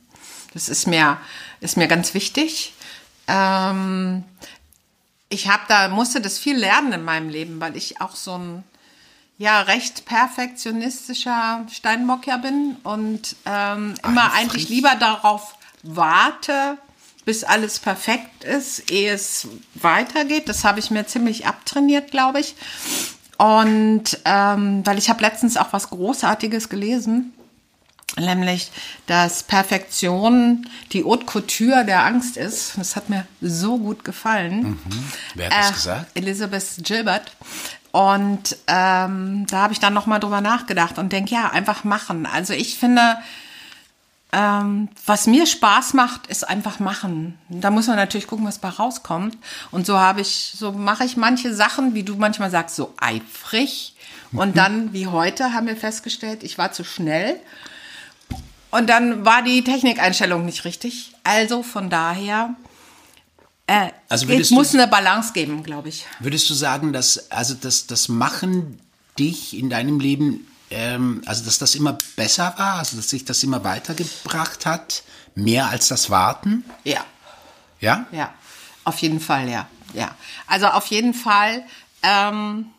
Das 0.53 0.69
ist 0.69 0.88
mir, 0.88 1.17
ist 1.62 1.77
mir 1.77 1.88
ganz 1.88 2.13
wichtig. 2.13 2.74
Ähm, 3.27 4.24
ich 5.29 5.48
habe 5.50 5.63
da 5.67 5.88
musste 5.88 6.22
das 6.22 6.38
viel 6.38 6.57
lernen 6.57 6.93
in 6.93 7.03
meinem 7.03 7.29
Leben, 7.29 7.60
weil 7.60 7.75
ich 7.75 8.01
auch 8.01 8.15
so 8.15 8.38
ein 8.38 8.63
ja 9.38 9.62
recht 9.62 10.05
perfektionistischer 10.05 11.65
Steinbock 11.72 12.27
ja 12.27 12.38
bin 12.38 12.77
und 12.83 13.36
ähm, 13.45 13.95
immer 14.03 14.25
Eifrig. 14.25 14.39
eigentlich 14.39 14.69
lieber 14.69 14.95
darauf 14.95 15.55
warte, 15.81 16.77
bis 17.25 17.43
alles 17.43 17.79
perfekt 17.79 18.43
ist, 18.43 18.91
ehe 18.91 19.13
es 19.13 19.48
weitergeht. 19.75 20.50
Das 20.50 20.63
habe 20.63 20.79
ich 20.79 20.91
mir 20.91 21.07
ziemlich 21.07 21.48
abtrainiert, 21.48 22.12
glaube 22.12 22.39
ich. 22.39 22.55
Und 23.38 24.19
ähm, 24.25 24.86
weil 24.86 24.98
ich 24.98 25.10
habe 25.10 25.22
letztens 25.22 25.57
auch 25.57 25.74
was 25.74 25.89
Großartiges 25.89 26.69
gelesen, 26.69 27.33
nämlich, 28.17 28.72
dass 29.08 29.43
Perfektion 29.43 30.67
die 30.91 31.03
Haute 31.03 31.25
Couture 31.25 31.84
der 31.86 32.05
Angst 32.05 32.38
ist. 32.38 32.77
Das 32.77 32.96
hat 32.96 33.10
mir 33.10 33.25
so 33.41 33.77
gut 33.77 34.03
gefallen. 34.03 34.79
Wer 35.36 35.50
hat 35.50 35.53
das 35.60 35.70
Äh, 35.70 35.74
gesagt? 35.74 36.12
Elizabeth 36.17 36.65
Gilbert. 36.84 37.32
Und 37.91 38.58
ähm, 38.67 39.46
da 39.50 39.62
habe 39.63 39.74
ich 39.74 39.79
dann 39.79 39.93
noch 39.93 40.08
mal 40.08 40.20
drüber 40.20 40.41
nachgedacht 40.41 40.98
und 40.98 41.12
denke, 41.13 41.36
ja, 41.36 41.51
einfach 41.51 41.84
machen. 41.84 42.25
Also 42.25 42.53
ich 42.53 42.79
finde, 42.79 43.17
ähm, 44.32 44.89
was 45.05 45.27
mir 45.27 45.46
Spaß 45.46 45.93
macht, 45.93 46.25
ist 46.25 46.48
einfach 46.48 46.79
machen. 46.79 47.38
Da 47.50 47.70
muss 47.70 47.86
man 47.86 47.98
natürlich 47.98 48.25
gucken, 48.25 48.48
was 48.48 48.58
bei 48.58 48.70
rauskommt. 48.70 49.38
Und 49.70 49.86
so 49.86 50.00
habe 50.00 50.22
ich, 50.22 50.53
so 50.58 50.72
mache 50.72 51.03
ich 51.05 51.17
manche 51.17 51.53
Sachen, 51.53 51.93
wie 51.93 52.01
du 52.01 52.15
manchmal 52.15 52.50
sagst, 52.50 52.75
so 52.75 52.96
eifrig. 53.00 53.96
Und 54.32 54.58
dann, 54.58 54.91
wie 54.93 55.05
heute, 55.05 55.53
haben 55.53 55.67
wir 55.67 55.77
festgestellt, 55.77 56.41
ich 56.41 56.58
war 56.58 56.72
zu 56.72 56.84
schnell. 56.84 57.39
Und 58.74 58.88
dann 58.88 59.24
war 59.24 59.44
die 59.44 59.63
Technikeinstellung 59.63 60.46
nicht 60.46 60.65
richtig. 60.65 61.12
Also 61.24 61.62
von 61.62 61.89
daher, 61.92 62.56
äh, 63.68 63.92
Also 64.10 64.27
es 64.30 64.50
muss 64.50 64.72
du- 64.72 64.77
eine 64.80 64.88
Balance 64.88 65.32
geben, 65.34 65.63
glaube 65.63 65.89
ich. 65.89 66.06
Würdest 66.20 66.50
du 66.50 66.56
sagen, 66.56 66.92
dass 66.92 67.32
also 67.32 67.53
das, 67.53 67.86
das 67.86 68.08
Machen 68.10 68.80
dich 69.20 69.56
in 69.56 69.70
deinem 69.70 70.00
Leben, 70.00 70.48
ähm, 70.72 71.22
also 71.27 71.46
dass 71.46 71.60
das 71.60 71.75
immer 71.75 71.98
besser 72.15 72.56
war, 72.58 72.80
also 72.80 72.98
dass 72.98 73.10
sich 73.12 73.25
das 73.25 73.44
immer 73.44 73.63
weitergebracht 73.63 74.65
hat, 74.65 75.03
mehr 75.36 75.68
als 75.68 75.88
das 75.88 76.10
Warten? 76.10 76.65
Ja. 76.84 77.06
Ja? 77.80 78.08
Ja, 78.12 78.34
auf 78.86 78.98
jeden 79.00 79.20
Fall, 79.20 79.50
ja. 79.50 79.68
ja. 79.94 80.15
Also 80.48 80.65
auf 80.68 80.88
jeden 80.88 81.13
Fall, 81.13 81.63
ähm, 82.01 82.72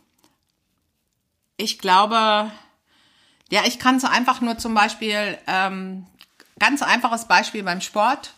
ich 1.57 1.79
glaube, 1.79 2.51
ja, 3.51 3.63
ich 3.67 3.79
kann 3.79 3.97
es 3.97 4.05
einfach 4.05 4.41
nur 4.41 4.59
zum 4.59 4.75
Beispiel, 4.75 5.39
ähm, 5.47 6.07
ganz 6.59 6.83
einfaches 6.83 7.27
Beispiel 7.27 7.63
beim 7.63 7.81
Sport. 7.81 8.33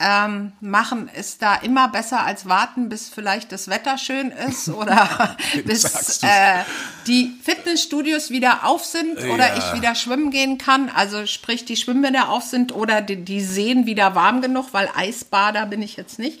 Ähm, 0.00 0.52
machen 0.60 1.08
ist 1.08 1.42
da 1.42 1.56
immer 1.56 1.88
besser 1.88 2.20
als 2.24 2.48
warten, 2.48 2.88
bis 2.88 3.08
vielleicht 3.08 3.50
das 3.50 3.66
Wetter 3.66 3.98
schön 3.98 4.30
ist 4.30 4.68
oder 4.68 5.36
bis 5.64 6.22
äh, 6.22 6.62
die 7.08 7.36
Fitnessstudios 7.42 8.30
wieder 8.30 8.64
auf 8.64 8.84
sind 8.84 9.18
oder 9.18 9.48
Ja. 9.48 9.58
ich 9.58 9.72
wieder 9.74 9.96
schwimmen 9.96 10.30
gehen 10.30 10.56
kann. 10.56 10.88
Also 10.88 11.26
sprich, 11.26 11.64
die 11.64 11.74
Schwimmbäder 11.76 12.28
auf 12.28 12.44
sind 12.44 12.70
oder 12.72 13.00
die, 13.00 13.24
die 13.24 13.40
Seen 13.40 13.86
wieder 13.86 14.14
warm 14.14 14.40
genug, 14.40 14.72
weil 14.72 14.88
Eisbader 14.94 15.66
bin 15.66 15.82
ich 15.82 15.96
jetzt 15.96 16.20
nicht. 16.20 16.40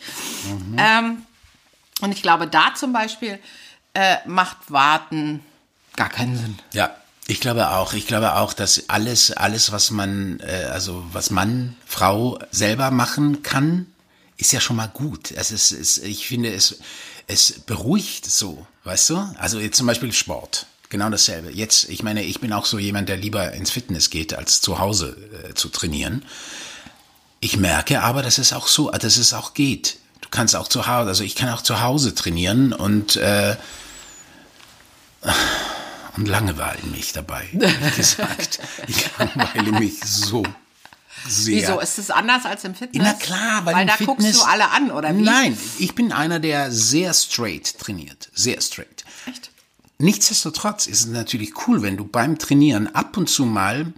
Ähm, 0.76 1.26
und 2.00 2.12
ich 2.12 2.22
glaube, 2.22 2.46
da 2.46 2.74
zum 2.76 2.92
Beispiel 2.92 3.40
äh, 3.94 4.18
macht 4.24 4.70
Warten 4.70 5.40
gar 5.96 6.08
keinen 6.08 6.36
Sinn. 6.36 6.58
Ja, 6.72 6.94
ich 7.28 7.40
glaube 7.40 7.70
auch. 7.70 7.92
Ich 7.92 8.06
glaube 8.06 8.34
auch, 8.36 8.54
dass 8.54 8.88
alles, 8.88 9.30
alles, 9.30 9.70
was 9.70 9.90
man, 9.90 10.40
äh, 10.40 10.64
also 10.72 11.04
was 11.12 11.30
Mann, 11.30 11.76
Frau 11.86 12.38
selber 12.50 12.90
machen 12.90 13.42
kann, 13.42 13.86
ist 14.38 14.52
ja 14.52 14.60
schon 14.60 14.76
mal 14.76 14.88
gut. 14.88 15.30
Es 15.32 15.52
ist, 15.52 15.70
es, 15.70 15.98
ich 15.98 16.26
finde, 16.26 16.52
es, 16.52 16.78
es 17.26 17.60
beruhigt 17.66 18.24
so, 18.24 18.66
weißt 18.84 19.10
du? 19.10 19.16
Also 19.38 19.60
jetzt 19.60 19.76
zum 19.76 19.86
Beispiel 19.86 20.12
Sport. 20.12 20.66
Genau 20.88 21.10
dasselbe. 21.10 21.52
Jetzt, 21.52 21.90
ich 21.90 22.02
meine, 22.02 22.22
ich 22.22 22.40
bin 22.40 22.50
auch 22.54 22.64
so 22.64 22.78
jemand, 22.78 23.10
der 23.10 23.18
lieber 23.18 23.52
ins 23.52 23.70
Fitness 23.70 24.08
geht, 24.08 24.32
als 24.32 24.62
zu 24.62 24.78
Hause 24.78 25.14
äh, 25.50 25.52
zu 25.52 25.68
trainieren. 25.68 26.24
Ich 27.40 27.58
merke 27.58 28.02
aber, 28.02 28.22
dass 28.22 28.38
es 28.38 28.54
auch 28.54 28.68
so, 28.68 28.90
dass 28.90 29.18
es 29.18 29.34
auch 29.34 29.52
geht. 29.52 29.98
Du 30.22 30.30
kannst 30.30 30.56
auch 30.56 30.66
zu 30.66 30.86
Hause, 30.86 31.10
also 31.10 31.24
ich 31.24 31.34
kann 31.34 31.50
auch 31.50 31.60
zu 31.60 31.82
Hause 31.82 32.14
trainieren 32.14 32.72
und 32.72 33.16
äh, 33.16 33.56
und 36.18 36.26
langweilen 36.26 36.90
mich 36.90 37.12
dabei, 37.12 37.48
ehrlich 37.52 37.96
gesagt. 37.96 38.58
Ich 38.88 39.06
langweile 39.18 39.72
mich 39.72 40.00
so 40.04 40.42
sehr. 41.28 41.62
Wieso? 41.62 41.80
Ist 41.80 41.98
es 41.98 42.10
anders 42.10 42.44
als 42.44 42.64
im 42.64 42.74
Fitness? 42.74 43.02
Na 43.04 43.12
klar, 43.14 43.64
weil, 43.64 43.74
weil 43.74 43.86
da 43.86 43.92
Fitness, 43.94 44.16
guckst 44.16 44.34
du 44.34 44.42
alle 44.42 44.70
an, 44.70 44.90
oder 44.90 45.16
wie? 45.16 45.22
Nein, 45.22 45.56
ich 45.78 45.94
bin 45.94 46.12
einer, 46.12 46.40
der 46.40 46.72
sehr 46.72 47.14
straight 47.14 47.78
trainiert. 47.78 48.30
Sehr 48.34 48.60
straight. 48.60 49.04
Echt? 49.26 49.50
Nichtsdestotrotz 49.98 50.86
ist 50.86 51.00
es 51.00 51.06
natürlich 51.06 51.66
cool, 51.66 51.82
wenn 51.82 51.96
du 51.96 52.04
beim 52.04 52.38
Trainieren 52.38 52.94
ab 52.94 53.16
und 53.16 53.28
zu 53.28 53.44
mal 53.44 53.92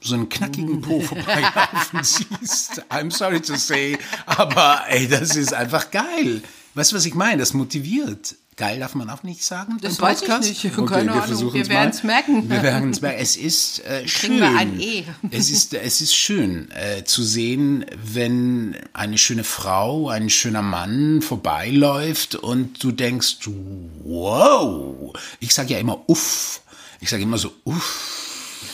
so 0.00 0.14
einen 0.14 0.28
knackigen 0.28 0.82
Po 0.82 1.00
vorbeilaufen 1.00 2.02
siehst. 2.02 2.82
I'm 2.90 3.10
sorry 3.10 3.40
to 3.40 3.56
say, 3.56 3.98
aber 4.26 4.84
ey, 4.88 5.08
das 5.08 5.34
ist 5.34 5.54
einfach 5.54 5.90
geil. 5.90 6.42
Weißt 6.74 6.92
du, 6.92 6.96
was 6.96 7.06
ich 7.06 7.14
meine? 7.14 7.38
Das 7.38 7.54
motiviert. 7.54 8.34
Geil 8.56 8.78
darf 8.78 8.94
man 8.94 9.10
auch 9.10 9.24
nicht 9.24 9.44
sagen. 9.44 9.78
Das 9.80 10.00
weiß 10.00 10.22
ich 10.22 10.62
nicht. 10.62 10.76
Keine 10.86 11.10
Ahnung. 11.12 11.24
versuchen's 11.24 11.54
Wir 11.54 11.68
werden's 11.68 12.02
mal. 12.04 12.12
merken. 12.12 12.48
Wir 12.48 12.62
werden 12.62 12.90
es 12.90 13.00
merken. 13.00 13.18
Es 13.20 13.36
ist 13.36 13.84
äh, 13.84 14.06
schön. 14.06 14.38
Wir 14.38 14.56
ein 14.56 14.78
E. 14.78 15.04
Es 15.32 15.50
ist, 15.50 15.74
es 15.74 16.00
ist 16.00 16.14
schön 16.14 16.70
äh, 16.70 17.04
zu 17.04 17.24
sehen, 17.24 17.84
wenn 17.96 18.76
eine 18.92 19.18
schöne 19.18 19.42
Frau, 19.42 20.08
ein 20.08 20.30
schöner 20.30 20.62
Mann 20.62 21.20
vorbeiläuft 21.20 22.36
und 22.36 22.82
du 22.82 22.92
denkst, 22.92 23.38
wow. 24.04 25.12
Ich 25.40 25.52
sage 25.52 25.72
ja 25.74 25.80
immer 25.80 26.08
uff. 26.08 26.60
Ich 27.00 27.10
sage 27.10 27.24
immer 27.24 27.38
so 27.38 27.52
uff. 27.64 28.20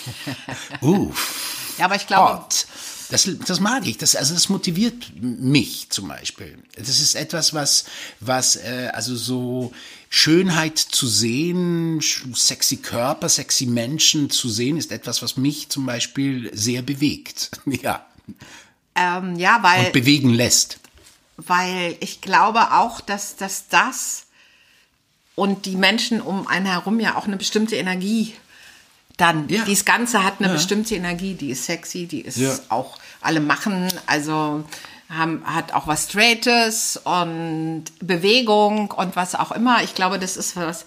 Uff. 0.80 1.74
Ja, 1.78 1.86
aber 1.86 1.96
ich 1.96 2.06
glaube, 2.06 2.34
Hot. 2.34 2.66
Das, 3.10 3.28
das 3.46 3.58
mag 3.60 3.86
ich. 3.86 3.98
Das, 3.98 4.14
also 4.14 4.34
das 4.34 4.48
motiviert 4.48 5.12
mich 5.20 5.90
zum 5.90 6.08
Beispiel. 6.08 6.56
Das 6.76 6.88
ist 7.00 7.16
etwas, 7.16 7.52
was, 7.52 7.84
was 8.20 8.54
äh, 8.56 8.90
also 8.92 9.16
so 9.16 9.72
Schönheit 10.08 10.78
zu 10.78 11.08
sehen, 11.08 12.00
sexy 12.00 12.76
Körper, 12.76 13.28
sexy 13.28 13.66
Menschen 13.66 14.30
zu 14.30 14.48
sehen, 14.48 14.76
ist 14.76 14.92
etwas, 14.92 15.22
was 15.22 15.36
mich 15.36 15.68
zum 15.68 15.86
Beispiel 15.86 16.50
sehr 16.54 16.82
bewegt. 16.82 17.50
Ja. 17.82 18.06
ähm, 18.94 19.36
ja, 19.36 19.58
weil, 19.62 19.86
Und 19.86 19.92
bewegen 19.92 20.30
lässt. 20.30 20.78
weil 21.36 21.96
ich 22.00 22.20
glaube 22.20 22.72
auch, 22.74 23.00
dass, 23.00 23.36
dass 23.36 23.66
das 23.68 24.26
und 25.34 25.66
die 25.66 25.76
Menschen 25.76 26.20
um 26.20 26.46
einen 26.46 26.66
herum 26.66 27.00
ja 27.00 27.16
auch 27.16 27.24
eine 27.26 27.36
bestimmte 27.36 27.74
Energie 27.76 28.34
dann. 29.20 29.48
Ja. 29.48 29.64
Dieses 29.64 29.84
Ganze 29.84 30.24
hat 30.24 30.34
eine 30.40 30.52
bestimmte 30.52 30.94
Energie, 30.94 31.34
die 31.34 31.50
ist 31.50 31.64
sexy, 31.66 32.06
die 32.06 32.20
ist 32.22 32.38
Ja. 32.38 32.52
auch 32.68 32.98
alle 33.20 33.40
machen, 33.40 33.88
also 34.06 34.64
haben, 35.08 35.42
hat 35.44 35.72
auch 35.74 35.86
was 35.86 36.04
Straightes 36.04 37.00
und 37.02 37.84
Bewegung 38.00 38.90
und 38.92 39.16
was 39.16 39.34
auch 39.34 39.50
immer. 39.52 39.82
Ich 39.82 39.94
glaube, 39.94 40.18
das 40.20 40.36
ist 40.36 40.56
was, 40.56 40.84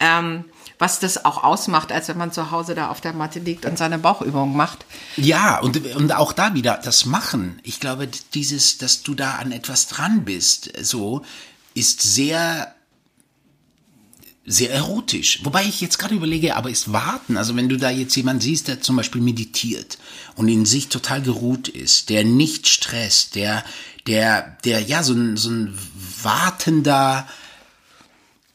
ähm, 0.00 0.44
was 0.78 1.00
das 1.00 1.24
auch 1.24 1.44
ausmacht, 1.44 1.92
als 1.92 2.08
wenn 2.08 2.16
man 2.16 2.32
zu 2.32 2.50
Hause 2.50 2.74
da 2.74 2.88
auf 2.88 3.00
der 3.00 3.12
Matte 3.12 3.40
liegt 3.40 3.66
und 3.66 3.76
seine 3.76 3.98
Bauchübung 3.98 4.56
macht. 4.56 4.86
Ja, 5.16 5.58
und, 5.60 5.94
und 5.96 6.12
auch 6.14 6.32
da 6.32 6.54
wieder 6.54 6.80
das 6.82 7.04
Machen. 7.04 7.60
Ich 7.62 7.78
glaube, 7.80 8.08
dieses, 8.32 8.78
dass 8.78 9.02
du 9.02 9.14
da 9.14 9.32
an 9.32 9.52
etwas 9.52 9.86
dran 9.88 10.24
bist, 10.24 10.70
so, 10.80 11.22
ist 11.74 12.00
sehr, 12.00 12.74
sehr 14.48 14.72
erotisch. 14.72 15.40
Wobei 15.44 15.64
ich 15.64 15.80
jetzt 15.80 15.98
gerade 15.98 16.14
überlege, 16.14 16.56
aber 16.56 16.70
ist 16.70 16.92
Warten, 16.92 17.36
also 17.36 17.54
wenn 17.54 17.68
du 17.68 17.76
da 17.76 17.90
jetzt 17.90 18.16
jemanden 18.16 18.40
siehst, 18.40 18.66
der 18.66 18.80
zum 18.80 18.96
Beispiel 18.96 19.20
meditiert 19.20 19.98
und 20.36 20.48
in 20.48 20.64
sich 20.64 20.88
total 20.88 21.20
geruht 21.20 21.68
ist, 21.68 22.08
der 22.08 22.24
nicht 22.24 22.66
stresst, 22.66 23.34
der, 23.34 23.62
der, 24.06 24.56
der, 24.64 24.80
ja, 24.80 25.02
so 25.02 25.12
ein, 25.12 25.36
so 25.36 25.50
ein 25.50 25.78
wartender 26.22 27.28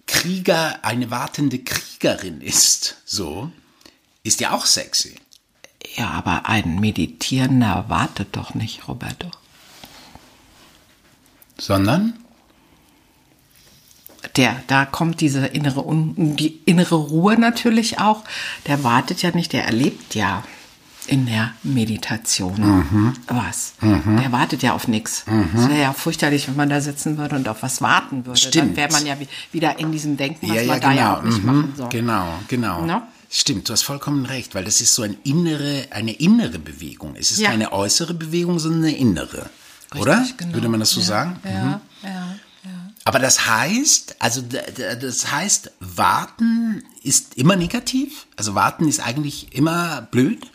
Krieger, 0.08 0.84
eine 0.84 1.12
wartende 1.12 1.60
Kriegerin 1.60 2.42
ist, 2.42 2.98
so, 3.06 3.52
ist 4.24 4.42
ja 4.42 4.52
auch 4.52 4.66
sexy. 4.66 5.16
Ja, 5.96 6.10
aber 6.10 6.48
ein 6.48 6.80
Meditierender 6.80 7.86
wartet 7.88 8.36
doch 8.36 8.56
nicht, 8.56 8.88
Roberto. 8.88 9.30
Sondern? 11.60 12.23
Der, 14.36 14.56
da 14.68 14.86
kommt 14.86 15.22
diese 15.22 15.46
innere, 15.46 15.84
die 15.88 16.60
innere 16.66 16.96
Ruhe 16.96 17.38
natürlich 17.40 18.00
auch. 18.00 18.24
Der 18.68 18.84
wartet 18.84 19.22
ja 19.22 19.32
nicht, 19.32 19.54
der 19.54 19.66
erlebt 19.66 20.16
ja 20.16 20.44
in 21.06 21.26
der 21.26 21.52
Meditation 21.64 22.60
Mhm. 22.62 23.14
was. 23.28 23.74
Der 23.82 24.32
wartet 24.32 24.64
ja 24.64 24.74
auf 24.74 24.88
nichts. 24.88 25.26
Es 25.56 25.68
wäre 25.70 25.82
ja 25.82 25.94
fürchterlich, 25.94 26.48
wenn 26.48 26.56
man 26.56 26.70
da 26.70 26.80
sitzen 26.82 27.18
würde 27.18 27.36
und 27.36 27.48
auf 27.50 27.62
was 27.62 27.82
warten 27.82 28.26
würde. 28.26 28.40
Dann 28.40 28.52
Stimmt. 28.52 28.78
wäre 28.78 28.92
man 28.92 29.06
ja 29.06 29.20
wie, 29.20 29.28
wieder 29.52 29.78
in 29.80 29.92
diesem 29.92 30.18
Denken, 30.18 30.50
was 30.50 30.66
man 30.66 30.80
da 30.82 30.92
ja 30.94 31.18
auch 31.18 31.24
nicht 31.24 31.40
mhm. 31.40 31.46
machen 31.46 31.74
soll. 31.76 31.90
Genau, 31.90 32.28
genau. 32.48 32.86
Ne? 32.86 33.02
Stimmt, 33.30 33.68
du 33.68 33.74
hast 33.74 33.82
vollkommen 33.84 34.26
recht, 34.26 34.56
weil 34.56 34.64
das 34.64 34.80
ist 34.80 34.96
so 34.96 35.02
ein 35.02 35.18
innere, 35.24 35.88
eine 35.90 36.14
innere 36.14 36.60
Bewegung. 36.60 37.16
Es 37.20 37.32
ist 37.32 37.40
Ja. 37.40 37.50
keine 37.50 37.72
äußere 37.74 38.14
Bewegung, 38.14 38.60
sondern 38.60 38.84
eine 38.86 38.96
innere. 38.96 39.50
Oder? 40.00 40.20
Richtig, 40.22 40.38
genau. 40.38 40.54
Würde 40.54 40.70
man 40.70 40.80
das 40.80 40.92
so 40.92 41.02
ja, 41.02 41.06
sagen? 41.06 41.40
Mhm. 41.44 41.50
Ja, 41.50 41.56
ja. 41.66 41.82
Aber 43.06 43.20
das 43.20 43.48
heißt, 43.48 44.16
also 44.20 44.42
das 44.42 45.32
heißt, 45.32 45.72
warten 45.80 46.84
ist 47.02 47.36
immer 47.36 47.56
negativ? 47.58 48.28
Also 48.38 48.56
warten 48.56 48.88
ist 48.88 49.06
eigentlich 49.06 49.54
immer 49.54 50.08
blöd? 50.10 50.46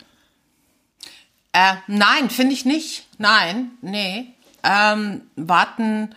Äh, 1.53 1.75
nein, 1.87 2.29
finde 2.29 2.53
ich 2.53 2.65
nicht. 2.65 3.05
Nein, 3.17 3.71
nee. 3.81 4.33
Ähm, 4.63 5.21
warten 5.35 6.15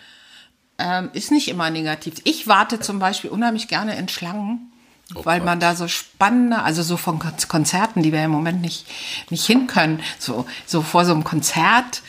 ähm, 0.79 1.11
ist 1.13 1.31
nicht 1.31 1.49
immer 1.49 1.71
negativ. 1.71 2.15
Ich 2.25 2.49
warte 2.49 2.81
zum 2.81 2.99
Beispiel 2.99 3.31
unheimlich 3.31 3.69
gerne 3.69 3.97
in 3.97 4.09
Schlangen, 4.09 4.73
weil 5.15 5.41
Gott. 5.41 5.47
man 5.47 5.61
da 5.61 5.77
so 5.77 5.87
spannende, 5.87 6.63
also 6.63 6.83
so 6.83 6.97
von 6.97 7.19
Kon- 7.19 7.35
Konzerten, 7.47 8.03
die 8.03 8.11
wir 8.13 8.25
im 8.25 8.31
Moment 8.31 8.63
nicht, 8.63 8.87
nicht 9.31 9.47
hin 9.47 9.67
können, 9.67 10.03
so, 10.19 10.47
so 10.67 10.81
vor 10.83 11.05
so 11.05 11.13
einem 11.13 11.25
Konzert 11.25 12.03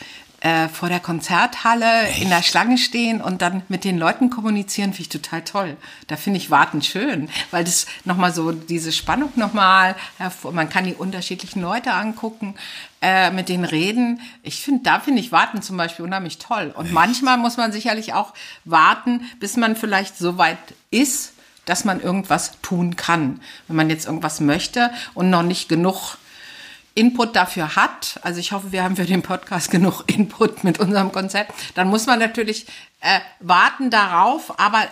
äh, 0.44 0.68
vor 0.68 0.90
der 0.90 1.00
Konzerthalle 1.00 2.06
in 2.20 2.28
der 2.28 2.42
Schlange 2.42 2.76
stehen 2.76 3.22
und 3.22 3.40
dann 3.40 3.62
mit 3.68 3.82
den 3.82 3.96
Leuten 3.96 4.28
kommunizieren, 4.28 4.92
finde 4.92 5.02
ich 5.02 5.08
total 5.08 5.42
toll. 5.42 5.76
Da 6.06 6.16
finde 6.16 6.36
ich 6.36 6.50
Warten 6.50 6.82
schön, 6.82 7.30
weil 7.50 7.64
das 7.64 7.86
nochmal 8.04 8.34
so 8.34 8.52
diese 8.52 8.92
Spannung 8.92 9.32
nochmal, 9.36 9.96
man 10.52 10.68
kann 10.68 10.84
die 10.84 10.92
unterschiedlichen 10.92 11.62
Leute 11.62 11.94
angucken, 11.94 12.56
äh, 13.00 13.30
mit 13.30 13.48
denen 13.48 13.64
reden. 13.64 14.20
Ich 14.42 14.60
finde, 14.62 14.82
da 14.82 15.00
finde 15.00 15.20
ich 15.20 15.32
Warten 15.32 15.62
zum 15.62 15.78
Beispiel 15.78 16.04
unheimlich 16.04 16.36
toll. 16.36 16.74
Und 16.76 16.92
manchmal 16.92 17.38
muss 17.38 17.56
man 17.56 17.72
sicherlich 17.72 18.12
auch 18.12 18.34
warten, 18.66 19.22
bis 19.40 19.56
man 19.56 19.76
vielleicht 19.76 20.18
so 20.18 20.36
weit 20.36 20.58
ist, 20.90 21.32
dass 21.64 21.86
man 21.86 22.02
irgendwas 22.02 22.60
tun 22.60 22.96
kann. 22.96 23.40
Wenn 23.66 23.76
man 23.76 23.88
jetzt 23.88 24.04
irgendwas 24.04 24.40
möchte 24.40 24.90
und 25.14 25.30
noch 25.30 25.42
nicht 25.42 25.70
genug 25.70 26.18
Input 26.94 27.34
dafür 27.34 27.74
hat, 27.74 28.20
also 28.22 28.38
ich 28.38 28.52
hoffe, 28.52 28.70
wir 28.70 28.84
haben 28.84 28.96
für 28.96 29.04
den 29.04 29.22
Podcast 29.22 29.70
genug 29.70 30.04
Input 30.06 30.62
mit 30.64 30.78
unserem 30.78 31.10
Konzept, 31.10 31.52
dann 31.74 31.88
muss 31.88 32.06
man 32.06 32.18
natürlich 32.18 32.66
äh, 33.00 33.20
warten 33.40 33.90
darauf, 33.90 34.58
aber 34.60 34.86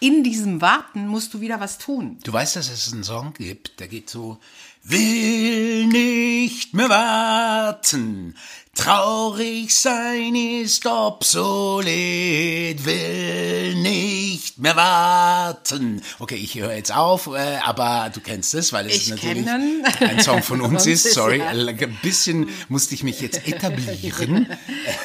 in 0.00 0.22
diesem 0.22 0.60
Warten 0.60 1.08
musst 1.08 1.34
du 1.34 1.40
wieder 1.40 1.58
was 1.58 1.78
tun. 1.78 2.18
Du 2.22 2.32
weißt, 2.32 2.54
dass 2.54 2.70
es 2.70 2.92
einen 2.92 3.02
Song 3.02 3.34
gibt, 3.34 3.80
der 3.80 3.88
geht 3.88 4.08
so, 4.08 4.38
will 4.84 5.86
nicht 5.86 6.74
mehr 6.74 6.88
warten, 6.88 8.36
Traurig 8.78 9.74
sein 9.74 10.36
ist 10.36 10.86
obsolet, 10.86 12.84
will 12.84 13.74
nicht 13.74 14.56
mehr 14.58 14.76
warten. 14.76 16.00
Okay, 16.20 16.36
ich 16.36 16.54
höre 16.54 16.72
jetzt 16.74 16.94
auf, 16.94 17.26
äh, 17.26 17.58
aber 17.64 18.08
du 18.14 18.20
kennst 18.20 18.54
es, 18.54 18.72
weil 18.72 18.86
es 18.86 18.94
ich 18.94 19.08
natürlich 19.08 19.48
ein 19.48 20.20
Song 20.20 20.44
von 20.44 20.60
uns 20.62 20.86
ist. 20.86 21.12
Sorry, 21.12 21.42
ein 21.42 21.98
bisschen 22.02 22.50
musste 22.68 22.94
ich 22.94 23.02
mich 23.02 23.20
jetzt 23.20 23.48
etablieren. 23.48 24.46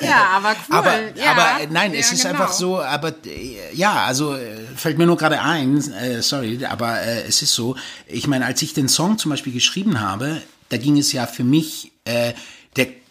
Ja, 0.01 0.27
aber 0.33 0.55
cool. 0.69 0.77
Aber, 0.77 0.93
ja, 1.15 1.31
aber 1.31 1.63
äh, 1.63 1.67
nein, 1.69 1.93
ja, 1.93 1.99
es 1.99 2.11
ist 2.11 2.23
genau. 2.23 2.33
einfach 2.35 2.53
so, 2.53 2.79
aber 2.79 3.13
äh, 3.25 3.73
ja, 3.73 4.05
also 4.05 4.37
fällt 4.75 4.97
mir 4.97 5.05
nur 5.05 5.17
gerade 5.17 5.41
ein, 5.41 5.77
äh, 5.93 6.21
sorry, 6.21 6.63
aber 6.65 7.01
äh, 7.01 7.23
es 7.23 7.41
ist 7.41 7.53
so, 7.53 7.75
ich 8.05 8.27
meine, 8.27 8.45
als 8.45 8.61
ich 8.61 8.73
den 8.73 8.87
Song 8.87 9.17
zum 9.17 9.31
Beispiel 9.31 9.53
geschrieben 9.53 9.99
habe, 9.99 10.41
da 10.69 10.77
ging 10.77 10.97
es 10.97 11.11
ja 11.11 11.25
für 11.25 11.43
mich, 11.43 11.91
äh, 12.05 12.33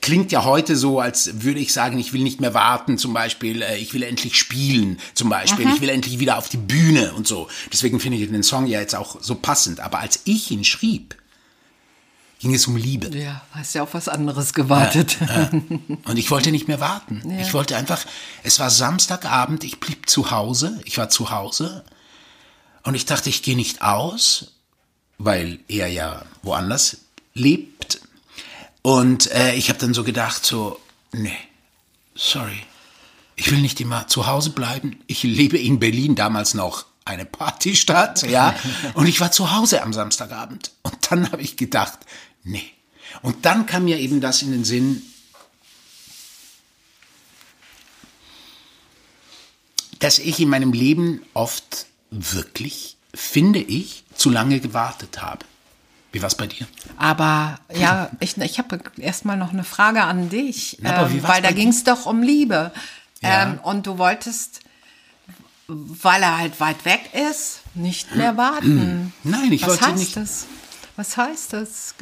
klingt 0.02 0.30
ja 0.32 0.44
heute 0.44 0.76
so, 0.76 1.00
als 1.00 1.42
würde 1.42 1.60
ich 1.60 1.72
sagen, 1.72 1.98
ich 1.98 2.12
will 2.12 2.22
nicht 2.22 2.40
mehr 2.40 2.52
warten, 2.52 2.98
zum 2.98 3.14
Beispiel, 3.14 3.62
äh, 3.62 3.78
ich 3.78 3.94
will 3.94 4.02
endlich 4.02 4.36
spielen, 4.36 4.98
zum 5.14 5.30
Beispiel, 5.30 5.64
Mhm. 5.64 5.72
ich 5.74 5.80
will 5.80 5.88
endlich 5.88 6.18
wieder 6.18 6.36
auf 6.36 6.50
die 6.50 6.58
Bühne 6.58 7.14
und 7.14 7.26
so. 7.26 7.48
Deswegen 7.72 7.98
finde 8.00 8.18
ich 8.18 8.28
den 8.30 8.42
Song 8.42 8.66
ja 8.66 8.80
jetzt 8.80 8.94
auch 8.94 9.16
so 9.22 9.34
passend. 9.36 9.80
Aber 9.80 10.00
als 10.00 10.20
ich 10.24 10.50
ihn 10.50 10.64
schrieb, 10.64 11.16
ging 12.40 12.52
es 12.54 12.66
um 12.66 12.76
Liebe. 12.76 13.16
Ja, 13.16 13.42
hast 13.52 13.74
ja 13.74 13.84
auf 13.84 13.94
was 13.94 14.08
anderes 14.08 14.52
gewartet. 14.52 15.16
Und 16.04 16.16
ich 16.18 16.28
wollte 16.32 16.50
nicht 16.50 16.66
mehr 16.66 16.80
warten. 16.80 17.22
Ich 17.40 17.54
wollte 17.54 17.76
einfach, 17.76 18.04
es 18.42 18.58
war 18.58 18.68
Samstagabend, 18.68 19.62
ich 19.62 19.78
blieb 19.78 20.10
zu 20.10 20.32
Hause, 20.32 20.80
ich 20.84 20.98
war 20.98 21.08
zu 21.08 21.30
Hause 21.30 21.84
und 22.82 22.96
ich 22.96 23.06
dachte, 23.06 23.28
ich 23.30 23.42
gehe 23.44 23.54
nicht 23.54 23.82
aus, 23.82 24.54
weil 25.18 25.60
er 25.68 25.86
ja 25.86 26.24
woanders 26.42 26.96
lebt. 27.34 27.91
Und 28.82 29.30
äh, 29.30 29.54
ich 29.54 29.68
habe 29.68 29.78
dann 29.78 29.94
so 29.94 30.02
gedacht, 30.02 30.44
so, 30.44 30.80
nee, 31.12 31.38
sorry, 32.14 32.60
ich 33.36 33.50
will 33.50 33.60
nicht 33.60 33.80
immer 33.80 34.08
zu 34.08 34.26
Hause 34.26 34.50
bleiben. 34.50 35.00
Ich 35.06 35.22
lebe 35.22 35.56
in 35.58 35.78
Berlin, 35.78 36.16
damals 36.16 36.54
noch 36.54 36.86
eine 37.04 37.24
Partystadt, 37.24 38.22
ja. 38.28 38.54
Und 38.94 39.06
ich 39.06 39.20
war 39.20 39.32
zu 39.32 39.52
Hause 39.52 39.82
am 39.82 39.92
Samstagabend. 39.92 40.72
Und 40.82 41.10
dann 41.10 41.30
habe 41.30 41.42
ich 41.42 41.56
gedacht, 41.56 42.00
nee. 42.42 42.64
Und 43.22 43.44
dann 43.44 43.66
kam 43.66 43.84
mir 43.84 43.98
eben 43.98 44.20
das 44.20 44.42
in 44.42 44.50
den 44.52 44.64
Sinn, 44.64 45.02
dass 49.98 50.18
ich 50.18 50.40
in 50.40 50.48
meinem 50.48 50.72
Leben 50.72 51.22
oft 51.34 51.86
wirklich, 52.10 52.96
finde 53.14 53.60
ich, 53.60 54.02
zu 54.16 54.30
lange 54.30 54.58
gewartet 54.58 55.22
habe. 55.22 55.44
Wie 56.12 56.22
war's 56.22 56.34
bei 56.36 56.46
dir? 56.46 56.66
Aber 56.98 57.58
ja, 57.74 58.10
ich, 58.20 58.36
ich 58.36 58.58
habe 58.58 58.80
erstmal 58.98 59.36
noch 59.38 59.52
eine 59.52 59.64
Frage 59.64 60.02
an 60.02 60.28
dich, 60.28 60.78
Na, 60.82 61.06
ähm, 61.06 61.22
weil 61.22 61.40
da 61.42 61.52
ging 61.52 61.68
es 61.70 61.84
doch 61.84 62.04
um 62.06 62.22
Liebe. 62.22 62.70
Ja. 63.22 63.42
Ähm, 63.44 63.58
und 63.62 63.86
du 63.86 63.96
wolltest, 63.98 64.60
weil 65.68 66.22
er 66.22 66.36
halt 66.38 66.60
weit 66.60 66.84
weg 66.84 67.00
ist, 67.30 67.60
nicht 67.74 68.14
mehr 68.14 68.36
warten. 68.36 69.14
Nein, 69.24 69.52
ich 69.52 69.62
Was 69.62 69.70
wollte 69.70 69.86
heißt 69.86 69.98
nicht. 69.98 70.16
das? 70.16 70.46
Was 70.96 71.16
heißt 71.16 71.54
das? 71.54 71.94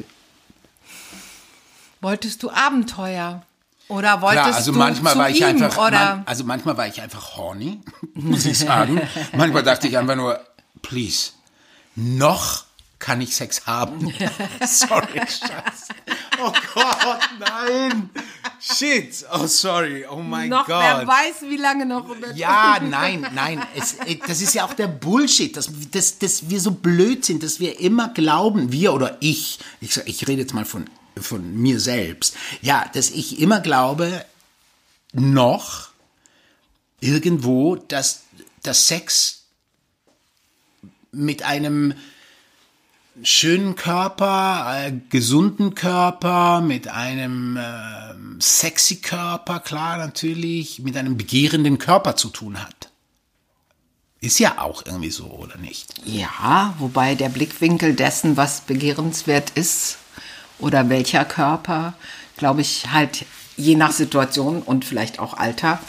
Wolltest 2.01 2.43
du 2.43 2.49
Abenteuer? 2.51 3.43
Oder 3.87 4.21
wolltest 4.21 4.43
Klar, 4.43 4.55
also 4.55 4.71
du 4.71 4.77
manchmal 4.77 5.13
zu 5.13 5.19
war 5.19 5.29
ich 5.29 5.39
ihm, 5.41 5.45
einfach, 5.47 5.77
oder? 5.77 5.91
man, 6.15 6.23
also 6.25 6.43
manchmal 6.45 6.77
war 6.77 6.87
ich 6.87 7.01
einfach 7.01 7.35
horny, 7.35 7.81
muss 8.13 8.45
ich 8.45 8.57
sagen. 8.57 9.01
manchmal 9.35 9.63
dachte 9.63 9.87
ich 9.87 9.97
einfach 9.97 10.15
nur, 10.15 10.39
please, 10.81 11.31
noch 11.95 12.63
kann 13.01 13.19
ich 13.19 13.35
Sex 13.35 13.65
haben. 13.65 14.13
sorry, 14.65 15.19
Scheiße. 15.19 15.93
Oh 16.39 16.53
Gott, 16.73 17.19
nein. 17.39 18.09
Shit. 18.59 19.25
Oh, 19.33 19.47
sorry. 19.47 20.05
Oh 20.09 20.17
mein 20.17 20.49
noch, 20.49 20.67
Gott. 20.67 20.81
wer 20.81 21.07
weiß, 21.07 21.41
wie 21.49 21.57
lange 21.57 21.85
noch. 21.85 22.15
Ja, 22.35 22.79
nein, 22.79 23.27
nein. 23.33 23.61
Es, 23.75 23.95
äh, 23.95 24.17
das 24.25 24.41
ist 24.41 24.53
ja 24.53 24.65
auch 24.65 24.73
der 24.73 24.87
Bullshit, 24.87 25.57
dass, 25.57 25.69
dass, 25.91 26.19
dass 26.19 26.49
wir 26.49 26.61
so 26.61 26.71
blöd 26.71 27.25
sind, 27.25 27.43
dass 27.43 27.59
wir 27.59 27.79
immer 27.79 28.09
glauben, 28.09 28.71
wir 28.71 28.93
oder 28.93 29.17
ich, 29.19 29.59
ich, 29.81 29.97
ich 30.05 30.27
rede 30.27 30.43
jetzt 30.43 30.53
mal 30.53 30.65
von, 30.65 30.85
von 31.19 31.55
mir 31.59 31.79
selbst, 31.79 32.35
ja, 32.61 32.85
dass 32.93 33.09
ich 33.09 33.41
immer 33.41 33.59
glaube, 33.59 34.25
noch 35.11 35.89
irgendwo, 36.99 37.75
dass 37.75 38.21
das 38.61 38.87
Sex 38.87 39.41
mit 41.11 41.43
einem 41.43 41.95
schönen 43.23 43.75
Körper, 43.75 44.85
äh, 44.85 44.93
gesunden 45.09 45.75
Körper, 45.75 46.61
mit 46.61 46.87
einem 46.87 47.57
äh, 47.57 48.41
sexy 48.41 48.97
Körper, 48.97 49.59
klar 49.59 49.97
natürlich, 49.97 50.79
mit 50.79 50.97
einem 50.97 51.17
begehrenden 51.17 51.77
Körper 51.77 52.15
zu 52.15 52.29
tun 52.29 52.61
hat. 52.61 52.91
Ist 54.21 54.39
ja 54.39 54.59
auch 54.59 54.85
irgendwie 54.85 55.09
so, 55.09 55.25
oder 55.25 55.57
nicht? 55.57 55.95
Ja, 56.05 56.75
wobei 56.77 57.15
der 57.15 57.29
Blickwinkel 57.29 57.95
dessen, 57.95 58.37
was 58.37 58.61
begehrenswert 58.61 59.49
ist 59.51 59.97
oder 60.59 60.89
welcher 60.89 61.25
Körper, 61.25 61.95
glaube 62.37 62.61
ich, 62.61 62.91
halt 62.91 63.25
je 63.57 63.75
nach 63.75 63.91
Situation 63.91 64.61
und 64.61 64.85
vielleicht 64.85 65.19
auch 65.19 65.33
Alter 65.33 65.79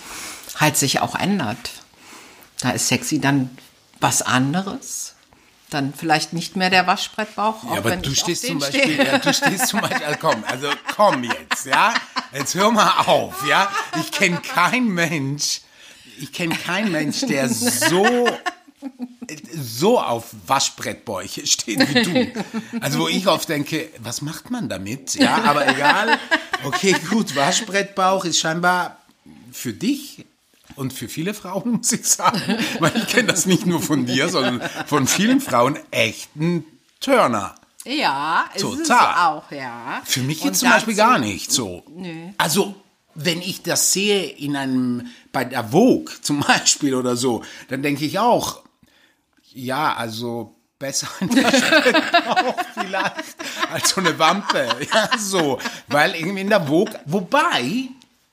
halt 0.57 0.77
sich 0.77 1.01
auch 1.01 1.15
ändert. 1.15 1.73
Da 2.61 2.71
ist 2.71 2.89
sexy 2.89 3.21
dann 3.21 3.51
was 4.01 4.23
anderes. 4.23 5.12
Dann 5.73 5.95
vielleicht 5.95 6.33
nicht 6.33 6.57
mehr 6.57 6.71
der 6.71 6.87
Waschbrettbauch. 6.87 7.65
auch 7.65 7.71
Ja, 7.73 7.79
aber 7.79 7.97
du 7.97 8.11
auf 8.11 8.17
stehst 8.17 8.47
zum 8.47 8.59
Beispiel, 8.59 8.83
stehe. 8.83 9.07
ja, 9.07 9.19
du 9.19 9.33
stehst 9.33 9.69
zum 9.69 9.81
Beispiel, 9.81 10.05
also 10.05 10.19
komm, 10.21 10.45
also 10.47 10.69
komm 10.95 11.25
jetzt, 11.25 11.67
ja, 11.67 11.95
jetzt 12.33 12.55
hör 12.55 12.71
mal 12.71 13.05
auf, 13.07 13.47
ja, 13.49 13.71
ich 14.01 14.11
kenne 14.11 14.39
keinen 14.39 14.89
Mensch, 14.89 15.61
ich 16.19 16.33
kenne 16.33 16.55
keinen 16.55 16.93
Mensch, 16.93 17.21
der 17.21 17.49
so 17.49 18.29
so 19.55 20.01
auf 20.01 20.31
Waschbrettbäuche 20.47 21.47
steht 21.47 21.79
wie 21.89 22.03
du. 22.03 22.43
Also 22.81 22.99
wo 22.99 23.09
ich 23.09 23.27
oft 23.29 23.49
denke, 23.49 23.89
was 23.99 24.23
macht 24.23 24.51
man 24.51 24.69
damit? 24.69 25.15
Ja, 25.15 25.43
aber 25.45 25.69
egal. 25.69 26.19
Okay, 26.65 26.95
gut, 27.11 27.35
Waschbrettbauch 27.37 28.25
ist 28.25 28.39
scheinbar 28.41 28.99
für 29.53 29.73
dich 29.73 30.27
und 30.77 30.93
für 30.93 31.09
viele 31.09 31.35
Frauen, 31.35 31.73
muss 31.79 31.93
ich 31.93 32.07
sagen, 32.07 32.59
weil 32.79 32.97
ich 32.97 33.07
kenne 33.07 33.29
das 33.29 33.47
nicht 33.47 33.67
nur 33.67 33.81
von 33.81 34.07
dir, 34.07 34.29
sondern 34.29 34.61
von 34.87 35.07
vielen 35.07 35.41
Frauen, 35.41 35.79
echten 35.91 36.65
Turner. 37.01 37.55
Ja, 37.85 38.45
ist 38.55 38.63
es 38.63 38.89
Total. 38.89 39.29
auch, 39.29 39.51
ja. 39.51 40.03
Für 40.05 40.21
mich 40.21 40.45
jetzt 40.45 40.61
zum 40.61 40.71
Beispiel 40.71 40.95
gar 40.95 41.19
nicht 41.19 41.51
so. 41.51 41.83
Also, 42.39 42.77
wenn 43.15 43.43
ich 43.43 43.63
das 43.63 43.93
sehe 43.93 44.25
in 44.25 44.57
einem, 44.57 45.09
bei 45.33 45.45
der 45.45 45.65
Vogue 45.65 46.13
zum 46.23 46.41
Beispiel 46.41 46.95
oder 46.95 47.17
so, 47.17 47.43
dann 47.69 47.83
denke 47.83 48.05
ich 48.05 48.19
auch, 48.19 48.63
ja, 49.53 49.95
also 49.95 50.55
besser 50.79 51.09
ein 51.21 51.31
Waschbrettbauch 51.31 52.57
vielleicht 52.75 53.37
als 53.73 53.91
so 53.91 54.01
eine 54.01 54.19
Wampe. 54.19 54.69
Ja, 54.93 55.11
so. 55.19 55.59
Weil 55.89 56.15
irgendwie 56.15 56.41
in 56.41 56.49
der 56.49 56.67
Vogue, 56.67 56.99
wobei, 57.07 57.89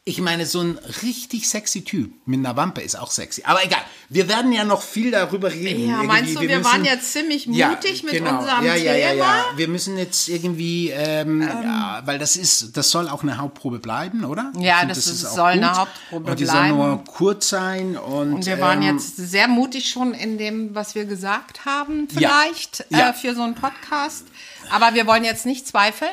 ich 0.09 0.19
meine, 0.21 0.45
so 0.47 0.59
ein 0.61 0.79
richtig 1.03 1.47
sexy 1.47 1.83
Typ 1.83 2.11
mit 2.25 2.39
einer 2.39 2.57
Wampe 2.57 2.81
ist 2.81 2.97
auch 2.97 3.11
sexy. 3.11 3.43
Aber 3.45 3.63
egal, 3.63 3.81
wir 4.09 4.27
werden 4.27 4.51
ja 4.51 4.63
noch 4.63 4.81
viel 4.81 5.11
darüber 5.11 5.51
reden. 5.51 5.81
Ja, 5.87 5.89
Irgendwie, 6.01 6.07
meinst 6.07 6.35
du, 6.35 6.41
wir 6.41 6.63
waren 6.65 6.83
jetzt 6.83 7.13
ziemlich 7.13 7.45
mutig 7.45 8.03
mit 8.03 8.19
unserem 8.19 8.65
ja, 8.65 8.73
ja, 8.75 8.93
ja, 8.95 8.95
ja. 8.95 9.11
Thema? 9.13 9.45
Wir 9.55 9.67
müssen 9.67 9.97
jetzt 9.97 10.27
irgendwie, 10.27 10.89
ähm, 10.89 11.41
ja, 11.43 12.01
weil 12.05 12.17
das 12.17 12.35
ist, 12.35 12.75
das 12.75 12.89
soll 12.89 13.07
auch 13.07 13.21
eine 13.21 13.37
Hauptprobe 13.37 13.77
bleiben, 13.79 14.25
oder? 14.25 14.51
Ja, 14.57 14.79
finde, 14.79 14.95
das 14.95 15.05
ist- 15.07 15.25
auch 15.25 15.35
soll 15.35 15.53
gut. 15.53 15.63
eine 15.63 15.77
Hauptprobe 15.77 16.31
Und 16.31 16.39
die 16.39 16.43
bleiben. 16.45 16.69
soll 16.69 16.87
nur 16.87 17.03
kurz 17.05 17.49
sein 17.49 17.95
und, 17.95 18.33
Und 18.33 18.45
wir 18.47 18.59
waren 18.59 18.81
ähm, 18.81 18.95
jetzt 18.97 19.15
sehr 19.17 19.47
mutig 19.47 19.89
schon 19.89 20.15
in 20.15 20.37
dem, 20.39 20.73
was 20.73 20.95
wir 20.95 21.05
gesagt 21.05 21.65
haben, 21.65 22.07
Ja. 22.13 22.29
vielleicht 22.29 22.85
Ja. 22.89 23.11
Äh, 23.11 23.13
für 23.13 23.35
so 23.35 23.43
einen 23.43 23.53
Podcast. 23.55 24.25
Aber 24.71 24.93
wir 24.95 25.05
wollen 25.05 25.23
jetzt 25.23 25.45
nicht 25.45 25.67
zweifeln. 25.67 26.11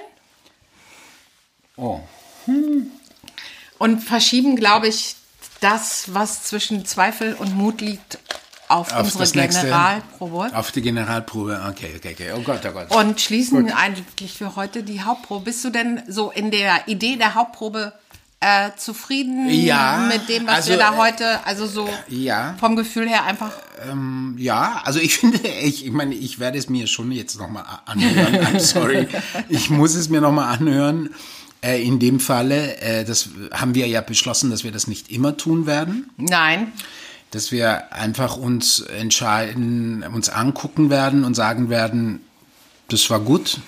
Oh. 1.78 2.00
Und 3.78 4.00
verschieben, 4.00 4.56
glaube 4.56 4.88
ich, 4.88 5.16
das, 5.60 6.14
was 6.14 6.44
zwischen 6.44 6.84
Zweifel 6.84 7.34
und 7.34 7.56
Mut 7.56 7.80
liegt, 7.80 8.18
auf, 8.68 8.92
Auf 8.92 9.04
unsere 9.04 9.20
das 9.20 9.34
nächste- 9.34 9.62
Generalprobe. 9.62 10.50
Auf 10.54 10.72
die 10.72 10.82
Generalprobe, 10.82 11.60
okay, 11.70 11.94
okay, 11.96 12.12
okay. 12.14 12.32
Oh 12.36 12.40
Gott, 12.40 12.60
oh 12.68 12.72
Gott. 12.72 12.90
Und 12.94 13.20
schließen 13.20 13.70
eigentlich 13.72 14.32
für 14.36 14.56
heute 14.56 14.82
die 14.82 15.02
Hauptprobe. 15.02 15.44
Bist 15.44 15.64
du 15.64 15.70
denn 15.70 16.02
so 16.08 16.32
in 16.32 16.50
der 16.50 16.88
Idee 16.88 17.14
der 17.16 17.34
Hauptprobe 17.34 17.92
äh, 18.40 18.70
zufrieden 18.76 19.48
Ja, 19.48 20.08
mit 20.08 20.28
dem, 20.28 20.46
was 20.46 20.56
also, 20.56 20.70
wir 20.70 20.78
da 20.78 20.94
äh, 20.94 20.96
heute, 20.96 21.46
also 21.46 21.66
so 21.66 21.88
ja. 22.08 22.54
vom 22.60 22.76
Gefühl 22.76 23.08
her 23.08 23.24
einfach 23.24 23.52
Ja, 24.36 24.82
also 24.84 24.98
ich 24.98 25.16
finde, 25.18 25.46
ich, 25.48 25.86
ich 25.86 25.92
meine, 25.92 26.14
ich 26.14 26.38
werde 26.38 26.58
es 26.58 26.68
mir 26.68 26.86
schon 26.86 27.12
jetzt 27.12 27.38
nochmal 27.38 27.64
anhören. 27.86 28.34
I'm 28.34 28.60
sorry. 28.60 29.06
Ich 29.48 29.70
muss 29.70 29.94
es 29.94 30.08
mir 30.08 30.20
nochmal 30.20 30.54
anhören. 30.54 31.10
Äh, 31.62 31.82
in 31.82 31.98
dem 31.98 32.20
Falle, 32.20 32.76
äh, 32.78 33.04
das 33.04 33.30
haben 33.52 33.74
wir 33.74 33.86
ja 33.86 34.00
beschlossen, 34.00 34.50
dass 34.50 34.64
wir 34.64 34.72
das 34.72 34.86
nicht 34.86 35.10
immer 35.10 35.36
tun 35.36 35.66
werden. 35.66 36.10
Nein. 36.16 36.72
Dass 37.30 37.50
wir 37.50 37.92
einfach 37.92 38.36
uns 38.36 38.80
entscheiden, 38.80 40.04
uns 40.04 40.28
angucken 40.28 40.90
werden 40.90 41.24
und 41.24 41.34
sagen 41.34 41.70
werden, 41.70 42.20
das 42.88 43.08
war 43.10 43.20
gut 43.20 43.58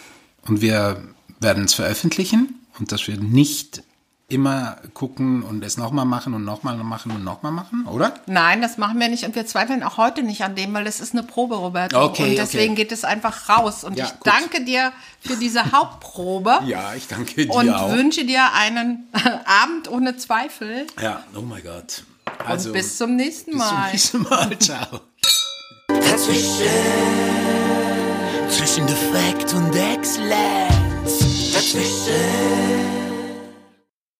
und 0.46 0.60
wir 0.60 1.02
werden 1.40 1.64
es 1.64 1.74
veröffentlichen 1.74 2.60
und 2.78 2.92
dass 2.92 3.08
wir 3.08 3.16
nicht 3.16 3.82
immer 4.30 4.76
gucken 4.92 5.42
und 5.42 5.64
es 5.64 5.78
nochmal 5.78 6.04
machen 6.04 6.34
und 6.34 6.44
nochmal 6.44 6.76
machen 6.76 7.12
und 7.12 7.24
nochmal 7.24 7.50
machen, 7.50 7.86
oder? 7.86 8.12
Nein, 8.26 8.60
das 8.60 8.76
machen 8.76 9.00
wir 9.00 9.08
nicht 9.08 9.24
und 9.24 9.34
wir 9.34 9.46
zweifeln 9.46 9.82
auch 9.82 9.96
heute 9.96 10.22
nicht 10.22 10.42
an 10.44 10.54
dem, 10.54 10.74
weil 10.74 10.86
es 10.86 11.00
ist 11.00 11.14
eine 11.14 11.22
Probe, 11.22 11.56
Roberto. 11.56 11.98
Okay, 12.04 12.30
und 12.30 12.36
deswegen 12.36 12.74
okay. 12.74 12.82
geht 12.82 12.92
es 12.92 13.04
einfach 13.04 13.48
raus. 13.48 13.84
Und 13.84 13.96
Ja, 13.96 14.04
ich 14.04 14.10
gut. 14.20 14.26
danke 14.26 14.62
dir 14.64 14.92
für 15.20 15.36
diese 15.36 15.72
Hauptprobe 15.72 16.58
Ja, 16.66 16.92
ich 16.94 17.08
danke 17.08 17.46
dir 17.46 17.50
und 17.54 17.70
auch. 17.70 17.90
wünsche 17.92 18.26
dir 18.26 18.52
einen 18.52 19.08
Abend 19.62 19.90
ohne 19.90 20.18
Zweifel. 20.18 20.86
Ja, 21.00 21.24
oh 21.34 21.40
mein 21.40 21.62
Gott. 21.62 22.04
und 22.50 22.72
bis 22.74 22.98
zum 22.98 23.16
nächsten 23.16 23.58
Also, 23.58 23.74
bis 23.92 24.10
zum 24.10 24.22
Mal. 24.24 24.50
nächsten 24.50 24.50
Mal. 24.50 24.58
Ciao. 24.60 25.00
Dazwischen, 25.88 26.66
Zwischen 28.50 28.86
Defekt 28.86 29.54
und 29.54 29.74
Exzellenz. 29.74 31.52
dazwischen, 31.54 32.87